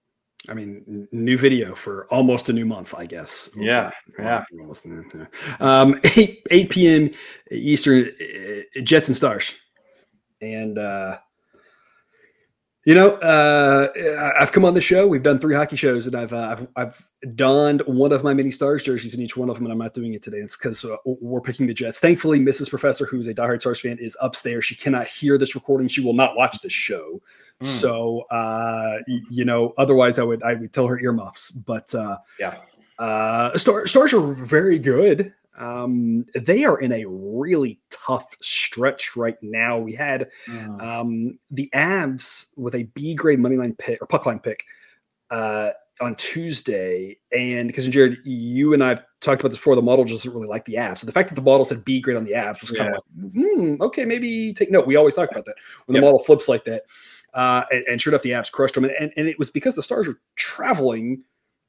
I 0.48 0.54
mean, 0.54 1.08
new 1.10 1.36
video 1.36 1.74
for 1.74 2.06
almost 2.06 2.48
a 2.48 2.52
new 2.52 2.66
month, 2.66 2.94
I 2.96 3.06
guess. 3.06 3.50
Yeah, 3.56 3.90
yeah. 4.16 4.44
Almost, 4.60 4.86
yeah. 4.86 5.26
Um, 5.58 5.98
8, 6.04 6.46
8 6.52 6.70
p.m. 6.70 7.10
Eastern, 7.50 8.12
uh, 8.20 8.80
Jets 8.84 9.08
and 9.08 9.16
Stars. 9.16 9.56
And, 10.40 10.78
uh, 10.78 11.18
you 12.84 12.94
know, 12.94 13.12
uh, 13.16 13.88
I've 14.38 14.52
come 14.52 14.64
on 14.64 14.74
the 14.74 14.80
show. 14.80 15.06
We've 15.06 15.22
done 15.22 15.38
three 15.38 15.54
hockey 15.54 15.76
shows, 15.76 16.06
and 16.06 16.14
I've, 16.14 16.34
uh, 16.34 16.48
I've 16.50 16.68
I've 16.76 17.08
donned 17.34 17.80
one 17.86 18.12
of 18.12 18.22
my 18.22 18.34
mini 18.34 18.50
stars 18.50 18.82
jerseys 18.82 19.14
in 19.14 19.22
each 19.22 19.38
one 19.38 19.48
of 19.48 19.56
them, 19.56 19.64
and 19.64 19.72
I'm 19.72 19.78
not 19.78 19.94
doing 19.94 20.12
it 20.12 20.22
today. 20.22 20.36
It's 20.38 20.56
because 20.56 20.84
uh, 20.84 20.96
we're 21.04 21.40
picking 21.40 21.66
the 21.66 21.72
Jets. 21.72 21.98
Thankfully, 21.98 22.38
Mrs. 22.40 22.68
Professor, 22.68 23.06
who's 23.06 23.26
a 23.26 23.34
diehard 23.34 23.62
Stars 23.62 23.80
fan, 23.80 23.96
is 23.98 24.18
upstairs. 24.20 24.66
She 24.66 24.74
cannot 24.74 25.06
hear 25.06 25.38
this 25.38 25.54
recording. 25.54 25.88
She 25.88 26.02
will 26.02 26.12
not 26.12 26.36
watch 26.36 26.60
this 26.60 26.72
show. 26.72 27.22
Mm. 27.62 27.66
So, 27.66 28.22
uh, 28.30 28.98
you 29.30 29.46
know, 29.46 29.72
otherwise, 29.78 30.18
I 30.18 30.22
would 30.24 30.42
I 30.42 30.52
would 30.52 30.74
tell 30.74 30.86
her 30.86 31.00
earmuffs. 31.00 31.52
But 31.52 31.94
uh, 31.94 32.18
yeah, 32.38 32.56
uh, 32.98 33.56
Star, 33.56 33.86
Stars 33.86 34.12
are 34.12 34.34
very 34.34 34.78
good. 34.78 35.32
Um, 35.56 36.24
they 36.34 36.64
are 36.64 36.80
in 36.80 36.92
a 36.92 37.04
really 37.06 37.80
tough 37.90 38.34
stretch 38.40 39.16
right 39.16 39.36
now. 39.42 39.78
We 39.78 39.94
had 39.94 40.30
mm. 40.46 40.82
um, 40.82 41.38
the 41.50 41.70
Avs 41.74 42.48
with 42.56 42.74
a 42.74 42.84
B 42.94 43.14
grade 43.14 43.38
money 43.38 43.56
line 43.56 43.74
pick 43.74 44.02
or 44.02 44.06
puck 44.06 44.26
line 44.26 44.40
pick 44.40 44.64
uh, 45.30 45.70
on 46.00 46.16
Tuesday, 46.16 47.16
and 47.36 47.68
because 47.68 47.88
Jared, 47.88 48.18
you 48.24 48.74
and 48.74 48.82
I've 48.82 49.02
talked 49.20 49.40
about 49.40 49.50
this 49.50 49.58
before, 49.58 49.76
the 49.76 49.82
model 49.82 50.04
just 50.04 50.24
doesn't 50.24 50.36
really 50.36 50.50
like 50.50 50.64
the 50.64 50.74
Avs. 50.74 50.98
So 50.98 51.06
the 51.06 51.12
fact 51.12 51.28
that 51.28 51.36
the 51.36 51.42
model 51.42 51.64
said 51.64 51.84
B 51.84 52.00
grade 52.00 52.16
on 52.16 52.24
the 52.24 52.32
Avs 52.32 52.60
was 52.60 52.72
kind 52.72 52.90
yeah. 52.90 52.98
of 52.98 53.32
like, 53.32 53.32
hmm, 53.32 53.82
okay, 53.82 54.04
maybe 54.04 54.52
take 54.52 54.72
note. 54.72 54.86
We 54.86 54.96
always 54.96 55.14
talk 55.14 55.30
about 55.30 55.44
that 55.44 55.54
when 55.86 55.94
yep. 55.94 56.02
the 56.02 56.06
model 56.06 56.18
flips 56.18 56.48
like 56.48 56.64
that. 56.64 56.82
Uh, 57.32 57.64
and, 57.72 57.84
and, 57.88 58.00
sure 58.00 58.12
enough, 58.12 58.22
the 58.22 58.30
Avs 58.30 58.50
crushed 58.50 58.76
them, 58.76 58.84
and, 58.84 58.92
and, 58.98 59.12
and 59.16 59.26
it 59.26 59.38
was 59.40 59.50
because 59.50 59.74
the 59.74 59.82
Stars 59.82 60.06
are 60.06 60.20
traveling 60.36 61.22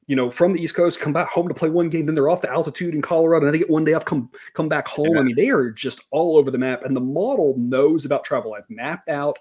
you 0.07 0.15
know, 0.15 0.29
from 0.29 0.53
the 0.53 0.61
East 0.61 0.75
Coast, 0.75 0.99
come 0.99 1.13
back 1.13 1.27
home 1.29 1.47
to 1.47 1.53
play 1.53 1.69
one 1.69 1.89
game, 1.89 2.05
then 2.05 2.13
they're 2.13 2.29
off 2.29 2.41
to 2.41 2.51
altitude 2.51 2.93
in 2.93 3.01
Colorado, 3.01 3.45
and 3.45 3.53
they 3.53 3.59
get 3.59 3.69
one 3.69 3.83
day 3.83 3.93
off, 3.93 4.05
come 4.05 4.29
come 4.53 4.69
back 4.69 4.87
home. 4.87 5.15
Yeah. 5.15 5.19
I 5.19 5.23
mean, 5.23 5.35
they 5.35 5.49
are 5.49 5.71
just 5.71 6.01
all 6.11 6.37
over 6.37 6.51
the 6.51 6.57
map, 6.57 6.83
and 6.83 6.95
the 6.95 7.01
model 7.01 7.55
knows 7.57 8.05
about 8.05 8.23
travel. 8.23 8.53
I've 8.53 8.69
mapped 8.69 9.09
out, 9.09 9.37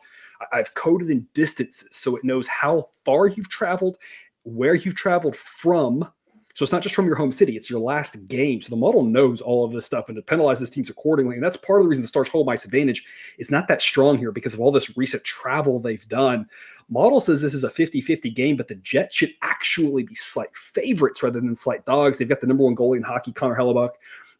I've 0.52 0.72
coded 0.74 1.10
in 1.10 1.26
distances, 1.34 1.88
so 1.90 2.16
it 2.16 2.24
knows 2.24 2.46
how 2.48 2.88
far 3.04 3.26
you've 3.26 3.50
traveled, 3.50 3.98
where 4.44 4.74
you've 4.74 4.96
traveled 4.96 5.36
from. 5.36 6.08
So 6.54 6.62
it's 6.62 6.72
not 6.72 6.82
just 6.82 6.94
from 6.94 7.06
your 7.06 7.16
home 7.16 7.32
city; 7.32 7.56
it's 7.56 7.68
your 7.68 7.80
last 7.80 8.26
game. 8.28 8.60
So 8.60 8.70
the 8.70 8.76
model 8.76 9.02
knows 9.02 9.40
all 9.40 9.64
of 9.64 9.72
this 9.72 9.84
stuff 9.84 10.08
and 10.08 10.16
it 10.16 10.26
penalizes 10.26 10.72
teams 10.72 10.88
accordingly. 10.88 11.34
And 11.34 11.44
that's 11.44 11.56
part 11.56 11.80
of 11.80 11.84
the 11.84 11.88
reason 11.88 12.02
the 12.02 12.08
Stars' 12.08 12.28
home 12.28 12.48
ice 12.48 12.64
advantage 12.64 13.04
is 13.38 13.50
not 13.50 13.68
that 13.68 13.82
strong 13.82 14.18
here 14.18 14.32
because 14.32 14.54
of 14.54 14.60
all 14.60 14.72
this 14.72 14.96
recent 14.96 15.24
travel 15.24 15.78
they've 15.78 16.08
done. 16.08 16.46
Model 16.88 17.20
says 17.20 17.42
this 17.42 17.54
is 17.54 17.64
a 17.64 17.70
50 17.70 18.00
50 18.00 18.30
game, 18.30 18.56
but 18.56 18.68
the 18.68 18.76
Jets 18.76 19.16
should 19.16 19.32
actually 19.42 20.04
be 20.04 20.14
slight 20.14 20.54
favorites 20.56 21.22
rather 21.22 21.40
than 21.40 21.54
slight 21.54 21.84
dogs. 21.86 22.18
They've 22.18 22.28
got 22.28 22.40
the 22.40 22.46
number 22.46 22.64
one 22.64 22.76
goalie 22.76 22.98
in 22.98 23.02
hockey, 23.02 23.32
Connor 23.32 23.56
Hellebuyck. 23.56 23.90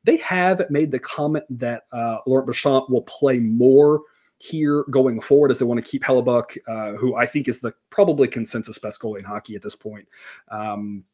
They 0.05 0.17
have 0.19 0.69
made 0.71 0.91
the 0.91 0.99
comment 0.99 1.45
that 1.51 1.85
uh, 1.91 2.19
Laurent 2.27 2.47
Brossoit 2.49 2.91
will 2.91 3.03
play 3.03 3.39
more 3.39 4.03
here 4.39 4.85
going 4.91 5.21
forward 5.21 5.51
as 5.51 5.59
they 5.59 5.65
want 5.65 5.83
to 5.83 5.91
keep 5.91 6.05
Hellebuyck, 6.05 6.59
uh, 6.69 6.93
who 6.93 7.17
I 7.17 7.25
think 7.25 7.49
is 7.49 7.61
the 7.61 7.73
probably 7.89 8.29
consensus 8.29 8.79
best 8.79 9.01
goalie 9.01 9.21
in 9.21 9.25
hockey 9.25 9.57
at 9.57 9.63
this 9.63 9.75
point. 9.75 10.07
Um, 10.49 11.05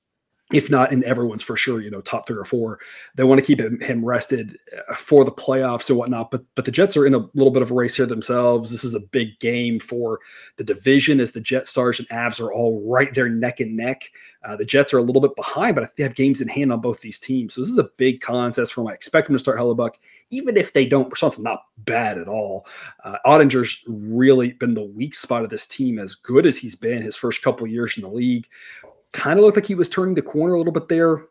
if 0.53 0.71
not 0.71 0.93
in 0.93 1.05
everyone's 1.05 1.43
for 1.43 1.57
sure, 1.57 1.81
you 1.81 1.91
know, 1.91 2.01
top 2.01 2.27
three 2.27 2.37
or 2.37 2.45
four. 2.45 2.81
They 3.15 3.25
want 3.25 3.39
to 3.39 3.47
keep 3.47 3.61
him, 3.61 3.81
him, 3.81 4.05
rested 4.05 4.59
uh, 4.89 4.95
for 4.95 5.25
the 5.25 5.33
playoffs 5.33 5.91
or 5.91 5.95
whatnot. 5.95 6.31
But 6.31 6.45
but 6.55 6.65
the 6.65 6.71
Jets 6.71 6.97
are 6.97 7.07
in 7.07 7.15
a 7.15 7.29
little 7.35 7.53
bit 7.53 7.63
of 7.63 7.71
a 7.71 7.75
race 7.75 7.97
here 7.97 8.07
themselves. 8.07 8.71
This 8.71 8.85
is 8.85 8.95
a 8.95 9.01
big 9.01 9.39
game 9.39 9.79
for 9.79 10.21
the 10.57 10.65
division 10.65 11.21
as 11.21 11.33
the 11.33 11.41
Jet 11.41 11.69
Stars 11.69 11.99
and 11.99 12.09
Avs 12.09 12.41
are 12.41 12.53
all 12.53 12.83
right 12.87 13.13
there 13.15 13.29
neck 13.29 13.61
and 13.61 13.77
neck. 13.77 14.11
Uh, 14.43 14.57
the 14.57 14.65
Jets 14.65 14.95
are 14.95 14.99
a 14.99 15.03
little 15.03 15.21
bit 15.21 15.37
behind, 15.37 15.77
but 15.77 15.95
they 15.97 16.03
have 16.03 16.15
games 16.15 16.41
in 16.41 16.49
hand 16.49 16.73
on 16.73 16.81
both 16.81 17.01
these 17.01 17.19
teams. 17.19 17.55
So 17.55 17.61
this 17.61 17.71
is 17.71 17.79
a 17.79 17.91
big 17.99 18.21
contest 18.21 18.73
for 18.73 18.81
them. 18.81 18.89
I 18.89 18.95
expect 18.95 19.27
them 19.27 19.35
to 19.35 19.39
start 19.39 19.59
Hellebuyck. 19.59 19.97
Even 20.31 20.57
if 20.57 20.73
they 20.73 20.87
don't, 20.87 21.11
Brossoit's 21.11 21.39
not 21.39 21.65
bad 21.79 22.17
at 22.17 22.27
all. 22.27 22.67
Uh, 23.05 23.19
Oettinger's 23.27 23.85
really 23.87 24.53
been 24.53 24.75
the 24.75 24.83
weak 24.83 25.15
spot 25.15 25.45
of 25.45 25.51
this 25.51 25.67
team, 25.67 25.99
as 25.99 26.15
good 26.15 26.47
as 26.47 26.57
he's 26.57 26.75
been 26.75 27.03
his 27.03 27.17
first 27.17 27.43
couple 27.43 27.67
years 27.67 27.99
in 27.99 28.03
the 28.03 28.09
league 28.09 28.49
kind 29.13 29.39
of 29.39 29.45
looked 29.45 29.57
like 29.57 29.67
he 29.67 29.75
was 29.75 29.89
turning 29.89 30.15
the 30.15 30.23
corner 30.23 30.55
a 30.55 30.59
little 30.59 30.73
bit 30.73 30.89
there. 30.89 31.27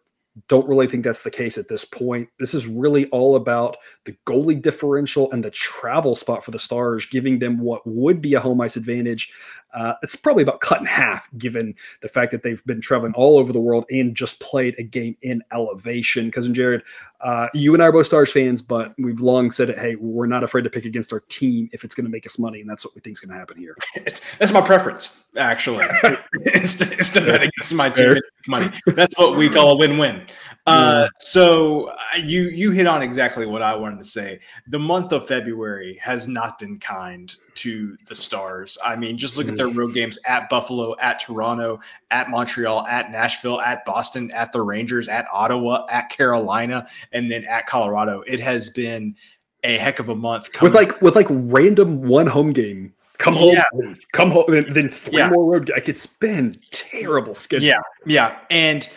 Don't 0.47 0.67
really 0.67 0.87
think 0.87 1.03
that's 1.03 1.23
the 1.23 1.31
case 1.31 1.57
at 1.57 1.67
this 1.67 1.83
point. 1.83 2.29
This 2.39 2.53
is 2.53 2.67
really 2.67 3.07
all 3.07 3.35
about 3.35 3.77
the 4.05 4.15
goalie 4.25 4.61
differential 4.61 5.31
and 5.31 5.43
the 5.43 5.51
travel 5.51 6.15
spot 6.15 6.45
for 6.45 6.51
the 6.51 6.59
Stars, 6.59 7.05
giving 7.05 7.39
them 7.39 7.59
what 7.59 7.85
would 7.85 8.21
be 8.21 8.35
a 8.35 8.39
home 8.39 8.61
ice 8.61 8.77
advantage. 8.77 9.31
Uh, 9.73 9.93
it's 10.01 10.15
probably 10.15 10.43
about 10.43 10.61
cut 10.61 10.79
in 10.79 10.85
half, 10.85 11.27
given 11.37 11.75
the 12.01 12.09
fact 12.09 12.31
that 12.31 12.43
they've 12.43 12.63
been 12.65 12.81
traveling 12.81 13.13
all 13.13 13.37
over 13.37 13.53
the 13.53 13.59
world 13.59 13.85
and 13.89 14.15
just 14.15 14.39
played 14.39 14.75
a 14.77 14.83
game 14.83 15.15
in 15.21 15.43
elevation. 15.51 16.31
Cousin 16.31 16.53
Jared, 16.53 16.81
uh, 17.21 17.47
you 17.53 17.73
and 17.73 17.83
I 17.83 17.87
are 17.87 17.91
both 17.91 18.05
Stars 18.05 18.31
fans, 18.31 18.61
but 18.61 18.93
we've 18.97 19.21
long 19.21 19.51
said 19.51 19.69
it. 19.69 19.77
Hey, 19.77 19.95
we're 19.95 20.25
not 20.25 20.43
afraid 20.43 20.63
to 20.63 20.69
pick 20.69 20.85
against 20.85 21.13
our 21.13 21.19
team 21.21 21.69
if 21.71 21.83
it's 21.83 21.93
going 21.93 22.05
to 22.05 22.11
make 22.11 22.25
us 22.25 22.39
money, 22.39 22.61
and 22.61 22.69
that's 22.69 22.85
what 22.85 22.95
we 22.95 23.01
think 23.01 23.17
is 23.17 23.19
going 23.19 23.33
to 23.33 23.39
happen 23.39 23.57
here. 23.57 23.75
It's, 24.05 24.21
that's 24.37 24.53
my 24.53 24.61
preference, 24.61 25.25
actually. 25.37 25.85
it's, 26.45 26.79
it's 26.81 27.09
to 27.09 27.21
bet 27.21 27.43
against 27.43 27.75
my 27.75 27.89
team 27.89 28.19
money. 28.47 28.69
That's 28.87 29.17
what 29.19 29.35
we 29.35 29.49
call 29.49 29.73
a 29.73 29.75
win-win. 29.75 30.25
Uh, 30.69 31.07
so 31.17 31.89
uh, 31.89 31.95
you 32.23 32.43
you 32.43 32.71
hit 32.71 32.87
on 32.87 33.01
exactly 33.01 33.45
what 33.45 33.61
I 33.61 33.75
wanted 33.75 33.99
to 33.99 34.05
say. 34.05 34.39
The 34.67 34.79
month 34.79 35.11
of 35.11 35.27
February 35.27 35.99
has 36.01 36.27
not 36.27 36.59
been 36.59 36.79
kind 36.79 37.35
to 37.55 37.97
the 38.07 38.15
Stars. 38.15 38.77
I 38.83 38.95
mean, 38.95 39.17
just 39.17 39.37
look 39.37 39.47
at 39.47 39.55
their 39.55 39.67
road 39.67 39.93
games 39.93 40.19
at 40.25 40.49
Buffalo, 40.49 40.95
at 40.99 41.19
Toronto, 41.19 41.79
at 42.11 42.29
Montreal, 42.29 42.85
at 42.87 43.11
Nashville, 43.11 43.61
at 43.61 43.83
Boston, 43.85 44.31
at 44.31 44.51
the 44.51 44.61
Rangers, 44.61 45.07
at 45.07 45.27
Ottawa, 45.33 45.85
at 45.89 46.09
Carolina, 46.09 46.87
and 47.11 47.31
then 47.31 47.45
at 47.45 47.65
Colorado. 47.65 48.21
It 48.27 48.39
has 48.39 48.69
been 48.69 49.15
a 49.63 49.77
heck 49.77 49.99
of 49.99 50.09
a 50.09 50.15
month 50.15 50.61
with 50.61 50.73
like 50.73 51.01
with 51.01 51.15
like 51.15 51.27
random 51.29 52.01
one 52.01 52.27
home 52.27 52.53
game 52.53 52.93
come 53.19 53.35
home, 53.35 53.55
yeah. 53.55 53.93
come 54.13 54.31
home, 54.31 54.45
then, 54.47 54.65
then 54.69 54.89
three 54.89 55.17
yeah. 55.19 55.29
more 55.29 55.53
road. 55.53 55.69
Like 55.69 55.87
it's 55.87 56.07
been 56.07 56.59
terrible 56.71 57.35
schedule. 57.35 57.67
Yeah, 57.67 57.81
yeah, 58.05 58.39
and 58.49 58.89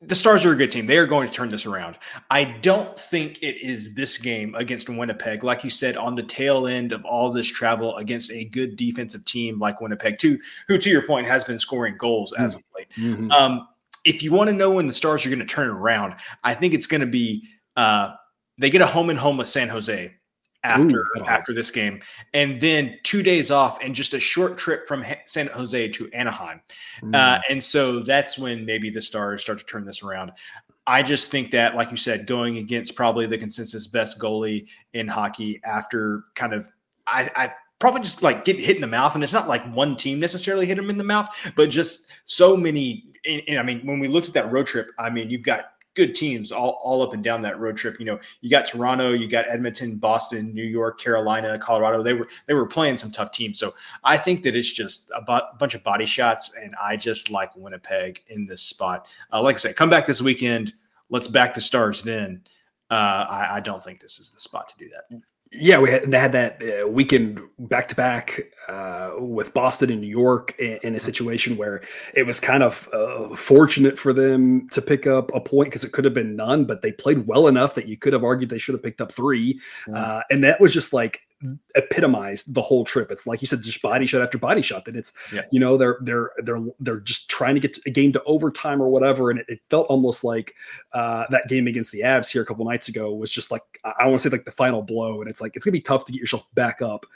the 0.00 0.14
Stars 0.14 0.44
are 0.44 0.52
a 0.52 0.56
good 0.56 0.70
team. 0.70 0.86
They 0.86 0.98
are 0.98 1.06
going 1.06 1.26
to 1.26 1.32
turn 1.32 1.48
this 1.48 1.66
around. 1.66 1.98
I 2.30 2.44
don't 2.44 2.96
think 2.98 3.42
it 3.42 3.60
is 3.60 3.94
this 3.94 4.18
game 4.18 4.54
against 4.54 4.88
Winnipeg, 4.88 5.42
like 5.42 5.64
you 5.64 5.70
said, 5.70 5.96
on 5.96 6.14
the 6.14 6.22
tail 6.22 6.66
end 6.66 6.92
of 6.92 7.04
all 7.04 7.30
this 7.30 7.46
travel 7.46 7.96
against 7.96 8.30
a 8.30 8.44
good 8.44 8.76
defensive 8.76 9.24
team 9.24 9.58
like 9.58 9.80
Winnipeg, 9.80 10.18
too, 10.18 10.38
who, 10.68 10.78
to 10.78 10.90
your 10.90 11.04
point, 11.06 11.26
has 11.26 11.42
been 11.42 11.58
scoring 11.58 11.96
goals 11.98 12.32
as 12.34 12.56
of 12.56 12.62
late. 12.76 12.88
Mm-hmm. 12.96 13.30
Um, 13.32 13.68
if 14.04 14.22
you 14.22 14.32
want 14.32 14.48
to 14.48 14.54
know 14.54 14.72
when 14.72 14.86
the 14.86 14.92
Stars 14.92 15.26
are 15.26 15.30
going 15.30 15.40
to 15.40 15.46
turn 15.46 15.68
around, 15.68 16.14
I 16.44 16.54
think 16.54 16.74
it's 16.74 16.86
going 16.86 17.00
to 17.00 17.06
be 17.06 17.48
uh, 17.76 18.14
they 18.58 18.70
get 18.70 18.80
a 18.80 18.86
home 18.86 19.10
and 19.10 19.18
home 19.18 19.36
with 19.36 19.48
San 19.48 19.68
Jose 19.68 20.12
after 20.64 21.06
Ooh, 21.18 21.24
after 21.26 21.52
this 21.52 21.70
game, 21.70 22.00
and 22.32 22.60
then 22.60 22.98
two 23.04 23.22
days 23.22 23.50
off 23.50 23.82
and 23.82 23.94
just 23.94 24.14
a 24.14 24.20
short 24.20 24.58
trip 24.58 24.88
from 24.88 25.04
San 25.26 25.46
Jose 25.48 25.88
to 25.88 26.10
Anaheim, 26.12 26.60
uh, 27.02 27.06
mm. 27.06 27.14
uh, 27.14 27.40
and 27.48 27.62
so 27.62 28.00
that's 28.00 28.38
when 28.38 28.66
maybe 28.66 28.90
the 28.90 29.00
Stars 29.00 29.42
start 29.42 29.58
to 29.58 29.64
turn 29.64 29.84
this 29.84 30.02
around. 30.02 30.32
I 30.86 31.02
just 31.02 31.30
think 31.30 31.50
that, 31.52 31.76
like 31.76 31.90
you 31.90 31.96
said, 31.96 32.26
going 32.26 32.58
against 32.58 32.96
probably 32.96 33.26
the 33.26 33.38
consensus 33.38 33.86
best 33.86 34.18
goalie 34.18 34.66
in 34.92 35.08
hockey 35.08 35.60
after 35.64 36.24
kind 36.34 36.52
of 36.52 36.68
I, 37.06 37.30
I 37.36 37.52
probably 37.78 38.00
just 38.00 38.22
like 38.22 38.44
get 38.44 38.58
hit 38.58 38.76
in 38.76 38.80
the 38.80 38.86
mouth, 38.88 39.14
and 39.14 39.22
it's 39.22 39.32
not 39.32 39.48
like 39.48 39.62
one 39.74 39.96
team 39.96 40.20
necessarily 40.20 40.66
hit 40.66 40.78
him 40.78 40.90
in 40.90 40.98
the 40.98 41.04
mouth, 41.04 41.28
but 41.56 41.70
just 41.70 42.08
so 42.24 42.56
many. 42.56 43.04
And, 43.26 43.42
and 43.48 43.58
I 43.58 43.62
mean, 43.62 43.80
when 43.86 43.98
we 43.98 44.08
looked 44.08 44.28
at 44.28 44.34
that 44.34 44.52
road 44.52 44.66
trip, 44.66 44.90
I 44.98 45.10
mean, 45.10 45.30
you've 45.30 45.42
got 45.42 45.72
good 45.94 46.14
teams 46.14 46.52
all, 46.52 46.80
all 46.82 47.02
up 47.02 47.12
and 47.12 47.22
down 47.22 47.40
that 47.42 47.58
road 47.58 47.76
trip. 47.76 47.98
You 47.98 48.06
know, 48.06 48.20
you 48.40 48.50
got 48.50 48.66
Toronto, 48.66 49.12
you 49.12 49.28
got 49.28 49.48
Edmonton, 49.48 49.96
Boston, 49.96 50.52
New 50.54 50.64
York, 50.64 50.98
Carolina, 51.00 51.58
Colorado. 51.58 52.02
They 52.02 52.14
were 52.14 52.28
they 52.46 52.54
were 52.54 52.66
playing 52.66 52.96
some 52.96 53.10
tough 53.10 53.30
teams. 53.30 53.58
So 53.58 53.74
I 54.02 54.16
think 54.16 54.42
that 54.42 54.56
it's 54.56 54.72
just 54.72 55.10
a 55.14 55.22
bu- 55.22 55.56
bunch 55.58 55.74
of 55.74 55.82
body 55.82 56.06
shots, 56.06 56.54
and 56.60 56.74
I 56.82 56.96
just 56.96 57.30
like 57.30 57.54
Winnipeg 57.56 58.22
in 58.28 58.46
this 58.46 58.62
spot. 58.62 59.08
Uh, 59.32 59.42
like 59.42 59.56
I 59.56 59.58
said, 59.58 59.76
come 59.76 59.88
back 59.88 60.06
this 60.06 60.20
weekend. 60.20 60.74
Let's 61.10 61.28
back 61.28 61.54
the 61.54 61.60
stars 61.60 62.02
then. 62.02 62.42
Uh, 62.90 63.26
I, 63.28 63.48
I 63.56 63.60
don't 63.60 63.82
think 63.82 64.00
this 64.00 64.18
is 64.18 64.30
the 64.30 64.40
spot 64.40 64.68
to 64.68 64.74
do 64.76 64.90
that 64.90 65.20
yeah, 65.56 65.78
we 65.78 65.90
had 65.90 66.10
they 66.10 66.18
had 66.18 66.32
that 66.32 66.62
uh, 66.62 66.88
weekend 66.88 67.40
back 67.58 67.88
to 67.88 67.94
back 67.94 68.40
with 69.18 69.54
Boston 69.54 69.90
and 69.90 70.00
New 70.00 70.08
York 70.08 70.54
in, 70.58 70.78
in, 70.82 70.94
a 70.94 71.00
situation 71.00 71.56
where 71.56 71.82
it 72.14 72.24
was 72.24 72.40
kind 72.40 72.62
of 72.62 72.88
uh, 72.92 73.34
fortunate 73.34 73.98
for 73.98 74.12
them 74.12 74.68
to 74.70 74.82
pick 74.82 75.06
up 75.06 75.30
a 75.34 75.40
point 75.40 75.68
because 75.68 75.84
it 75.84 75.92
could 75.92 76.04
have 76.04 76.14
been 76.14 76.36
none, 76.36 76.64
but 76.64 76.82
they 76.82 76.92
played 76.92 77.26
well 77.26 77.46
enough 77.46 77.74
that 77.74 77.86
you 77.86 77.96
could 77.96 78.12
have 78.12 78.24
argued 78.24 78.50
they 78.50 78.58
should 78.58 78.74
have 78.74 78.82
picked 78.82 79.00
up 79.00 79.12
three, 79.12 79.60
mm. 79.86 79.96
uh, 79.96 80.22
and 80.30 80.42
that 80.44 80.60
was 80.60 80.72
just 80.72 80.92
like 80.92 81.20
epitomized 81.74 82.54
the 82.54 82.62
whole 82.62 82.84
trip. 82.84 83.10
It's 83.10 83.26
like 83.26 83.42
you 83.42 83.46
said, 83.46 83.62
just 83.62 83.82
body 83.82 84.06
shot 84.06 84.22
after 84.22 84.38
body 84.38 84.62
shot. 84.62 84.84
That 84.84 84.96
it's 84.96 85.12
yeah. 85.32 85.42
you 85.50 85.60
know 85.60 85.76
they're 85.76 85.98
they're 86.00 86.30
they're 86.38 86.60
they're 86.80 87.00
just 87.00 87.28
trying 87.28 87.54
to 87.54 87.60
get 87.60 87.78
a 87.86 87.90
game 87.90 88.12
to 88.12 88.22
overtime 88.24 88.80
or 88.80 88.88
whatever, 88.88 89.30
and 89.30 89.40
it, 89.40 89.46
it 89.48 89.60
felt 89.70 89.86
almost 89.88 90.24
like 90.24 90.54
uh, 90.92 91.24
that 91.30 91.48
game 91.48 91.66
against 91.66 91.92
the 91.92 92.00
Avs 92.00 92.30
here 92.30 92.42
a 92.42 92.46
couple 92.46 92.64
nights 92.64 92.88
ago 92.88 93.14
was 93.14 93.30
just 93.30 93.50
like 93.50 93.62
I, 93.84 94.06
want 94.06 94.20
to 94.20 94.30
say 94.30 94.30
like 94.30 94.44
the 94.44 94.50
final 94.50 94.82
blow, 94.82 95.20
and 95.20 95.30
it's 95.30 95.40
like 95.40 95.56
it's 95.56 95.64
gonna 95.64 95.72
be 95.72 95.80
tough 95.80 96.04
to 96.06 96.12
get 96.12 96.20
yourself 96.20 96.46
back 96.54 96.82
up 96.82 97.06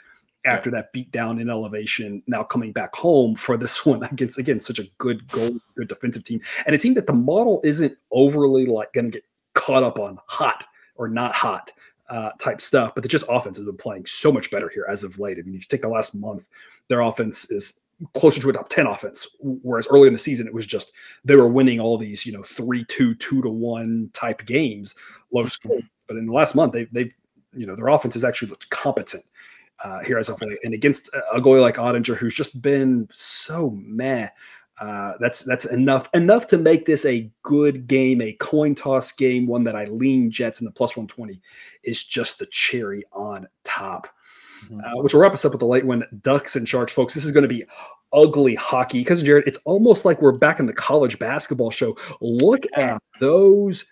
after 0.45 0.71
that 0.71 0.93
beat 0.93 1.11
down 1.11 1.39
in 1.39 1.49
elevation. 1.49 2.23
Now 2.27 2.43
coming 2.43 2.71
back 2.71 2.95
home 2.95 3.35
for 3.35 3.57
this 3.57 3.85
one 3.85 4.03
against 4.03 4.37
again 4.37 4.59
such 4.59 4.79
a 4.79 4.85
good 4.97 5.27
goal, 5.27 5.57
good 5.75 5.87
defensive 5.87 6.23
team, 6.23 6.41
and 6.65 6.75
a 6.75 6.79
team 6.79 6.93
that 6.95 7.07
the 7.07 7.13
model 7.13 7.61
isn't 7.63 7.97
overly 8.11 8.65
like 8.65 8.93
going 8.93 9.05
to 9.05 9.11
get 9.11 9.23
caught 9.53 9.83
up 9.83 9.99
on 9.99 10.19
hot 10.27 10.65
or 10.95 11.07
not 11.07 11.33
hot 11.33 11.71
uh, 12.09 12.31
type 12.39 12.61
stuff, 12.61 12.93
but 12.95 13.01
the 13.01 13.09
just 13.09 13.25
offense 13.29 13.57
has 13.57 13.65
been 13.65 13.77
playing 13.77 14.05
so 14.05 14.31
much 14.31 14.49
better 14.51 14.69
here 14.69 14.85
as 14.89 15.03
of 15.03 15.19
late. 15.19 15.37
I 15.37 15.41
mean, 15.41 15.55
if 15.55 15.61
you 15.61 15.67
take 15.67 15.81
the 15.81 15.89
last 15.89 16.15
month, 16.15 16.49
their 16.87 17.01
offense 17.01 17.49
is 17.51 17.81
closer 18.13 18.41
to 18.41 18.49
a 18.49 18.53
top 18.53 18.69
10 18.69 18.87
offense. 18.87 19.35
Whereas 19.39 19.87
early 19.89 20.07
in 20.07 20.13
the 20.13 20.19
season, 20.19 20.47
it 20.47 20.53
was 20.53 20.65
just 20.65 20.93
they 21.25 21.35
were 21.35 21.47
winning 21.47 21.79
all 21.79 21.97
these, 21.97 22.25
you 22.25 22.33
know, 22.33 22.43
three, 22.43 22.85
two, 22.85 23.15
two 23.15 23.41
to 23.41 23.49
one 23.49 24.09
type 24.13 24.45
games, 24.45 24.95
low 25.31 25.45
score. 25.47 25.79
But 26.07 26.17
in 26.17 26.25
the 26.25 26.33
last 26.33 26.55
month, 26.55 26.73
they, 26.73 26.85
they've, 26.85 27.13
you 27.53 27.65
know, 27.65 27.75
their 27.75 27.87
offense 27.87 28.13
has 28.15 28.23
actually 28.23 28.49
looked 28.49 28.69
competent 28.69 29.23
uh, 29.83 29.99
here 29.99 30.17
as 30.17 30.29
of 30.29 30.41
late. 30.41 30.57
And 30.63 30.73
against 30.73 31.09
a 31.33 31.39
goalie 31.39 31.61
like 31.61 31.75
Oettinger, 31.75 32.15
who's 32.15 32.35
just 32.35 32.61
been 32.61 33.07
so 33.11 33.71
meh. 33.81 34.29
Uh, 34.79 35.13
that's 35.19 35.43
that's 35.43 35.65
enough 35.65 36.09
enough 36.13 36.47
to 36.47 36.57
make 36.57 36.85
this 36.85 37.05
a 37.05 37.29
good 37.43 37.85
game, 37.87 38.21
a 38.21 38.33
coin 38.33 38.73
toss 38.73 39.11
game, 39.11 39.45
one 39.45 39.63
that 39.63 39.75
I 39.75 39.85
lean 39.85 40.31
Jets 40.31 40.61
in 40.61 40.65
the 40.65 40.71
plus 40.71 40.95
120 40.95 41.41
is 41.83 42.03
just 42.03 42.39
the 42.39 42.45
cherry 42.47 43.03
on 43.11 43.47
top. 43.63 44.07
Mm-hmm. 44.65 44.81
Uh, 44.81 45.01
which 45.01 45.13
will 45.13 45.21
wrap 45.21 45.33
us 45.33 45.45
up 45.45 45.53
with 45.53 45.59
the 45.59 45.65
late 45.65 45.85
one 45.85 46.03
Ducks 46.21 46.55
and 46.55 46.67
Sharks, 46.67 46.91
folks. 46.91 47.13
This 47.13 47.23
is 47.23 47.31
going 47.31 47.43
to 47.43 47.47
be 47.47 47.65
ugly 48.13 48.55
hockey 48.55 49.03
Cousin 49.03 49.25
Jared, 49.25 49.47
it's 49.47 49.59
almost 49.65 50.05
like 50.05 50.21
we're 50.21 50.31
back 50.31 50.59
in 50.59 50.65
the 50.65 50.73
college 50.73 51.19
basketball 51.19 51.71
show. 51.71 51.97
Look 52.21 52.65
yeah. 52.71 52.95
at 52.95 53.03
those 53.19 53.85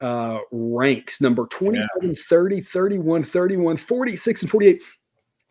uh, 0.00 0.38
ranks 0.50 1.20
number 1.20 1.46
27, 1.46 1.88
yeah. 2.02 2.12
30, 2.28 2.60
31, 2.62 3.22
31, 3.22 3.76
46, 3.76 4.42
and 4.42 4.50
48 4.50 4.82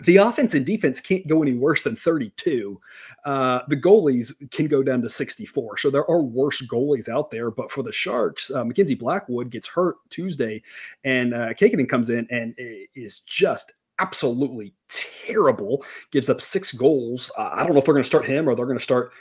the 0.01 0.17
offense 0.17 0.53
and 0.53 0.65
defense 0.65 1.01
can't 1.01 1.27
go 1.27 1.41
any 1.41 1.53
worse 1.53 1.83
than 1.83 1.95
32. 1.95 2.79
Uh, 3.25 3.59
the 3.67 3.75
goalies 3.75 4.33
can 4.51 4.67
go 4.67 4.81
down 4.81 5.01
to 5.01 5.09
64. 5.09 5.77
So 5.77 5.89
there 5.89 6.09
are 6.09 6.21
worse 6.21 6.65
goalies 6.65 7.09
out 7.09 7.31
there. 7.31 7.51
But 7.51 7.69
for 7.69 7.83
the 7.83 7.91
Sharks, 7.91 8.49
uh, 8.49 8.63
Mackenzie 8.63 8.95
Blackwood 8.95 9.49
gets 9.49 9.67
hurt 9.67 9.97
Tuesday, 10.09 10.61
and 11.03 11.33
uh, 11.33 11.53
comes 11.53 12.09
in 12.09 12.27
and 12.31 12.55
is 12.95 13.19
just 13.19 13.73
absolutely 13.99 14.73
terrible. 14.87 15.83
Gives 16.11 16.29
up 16.29 16.41
six 16.41 16.71
goals. 16.71 17.29
Uh, 17.37 17.49
I 17.51 17.63
don't 17.63 17.73
know 17.73 17.79
if 17.79 17.85
they're 17.85 17.93
going 17.93 18.03
to 18.03 18.07
start 18.07 18.25
him 18.25 18.47
or 18.47 18.55
they're 18.55 18.65
going 18.65 18.77
to 18.77 18.83
start 18.83 19.11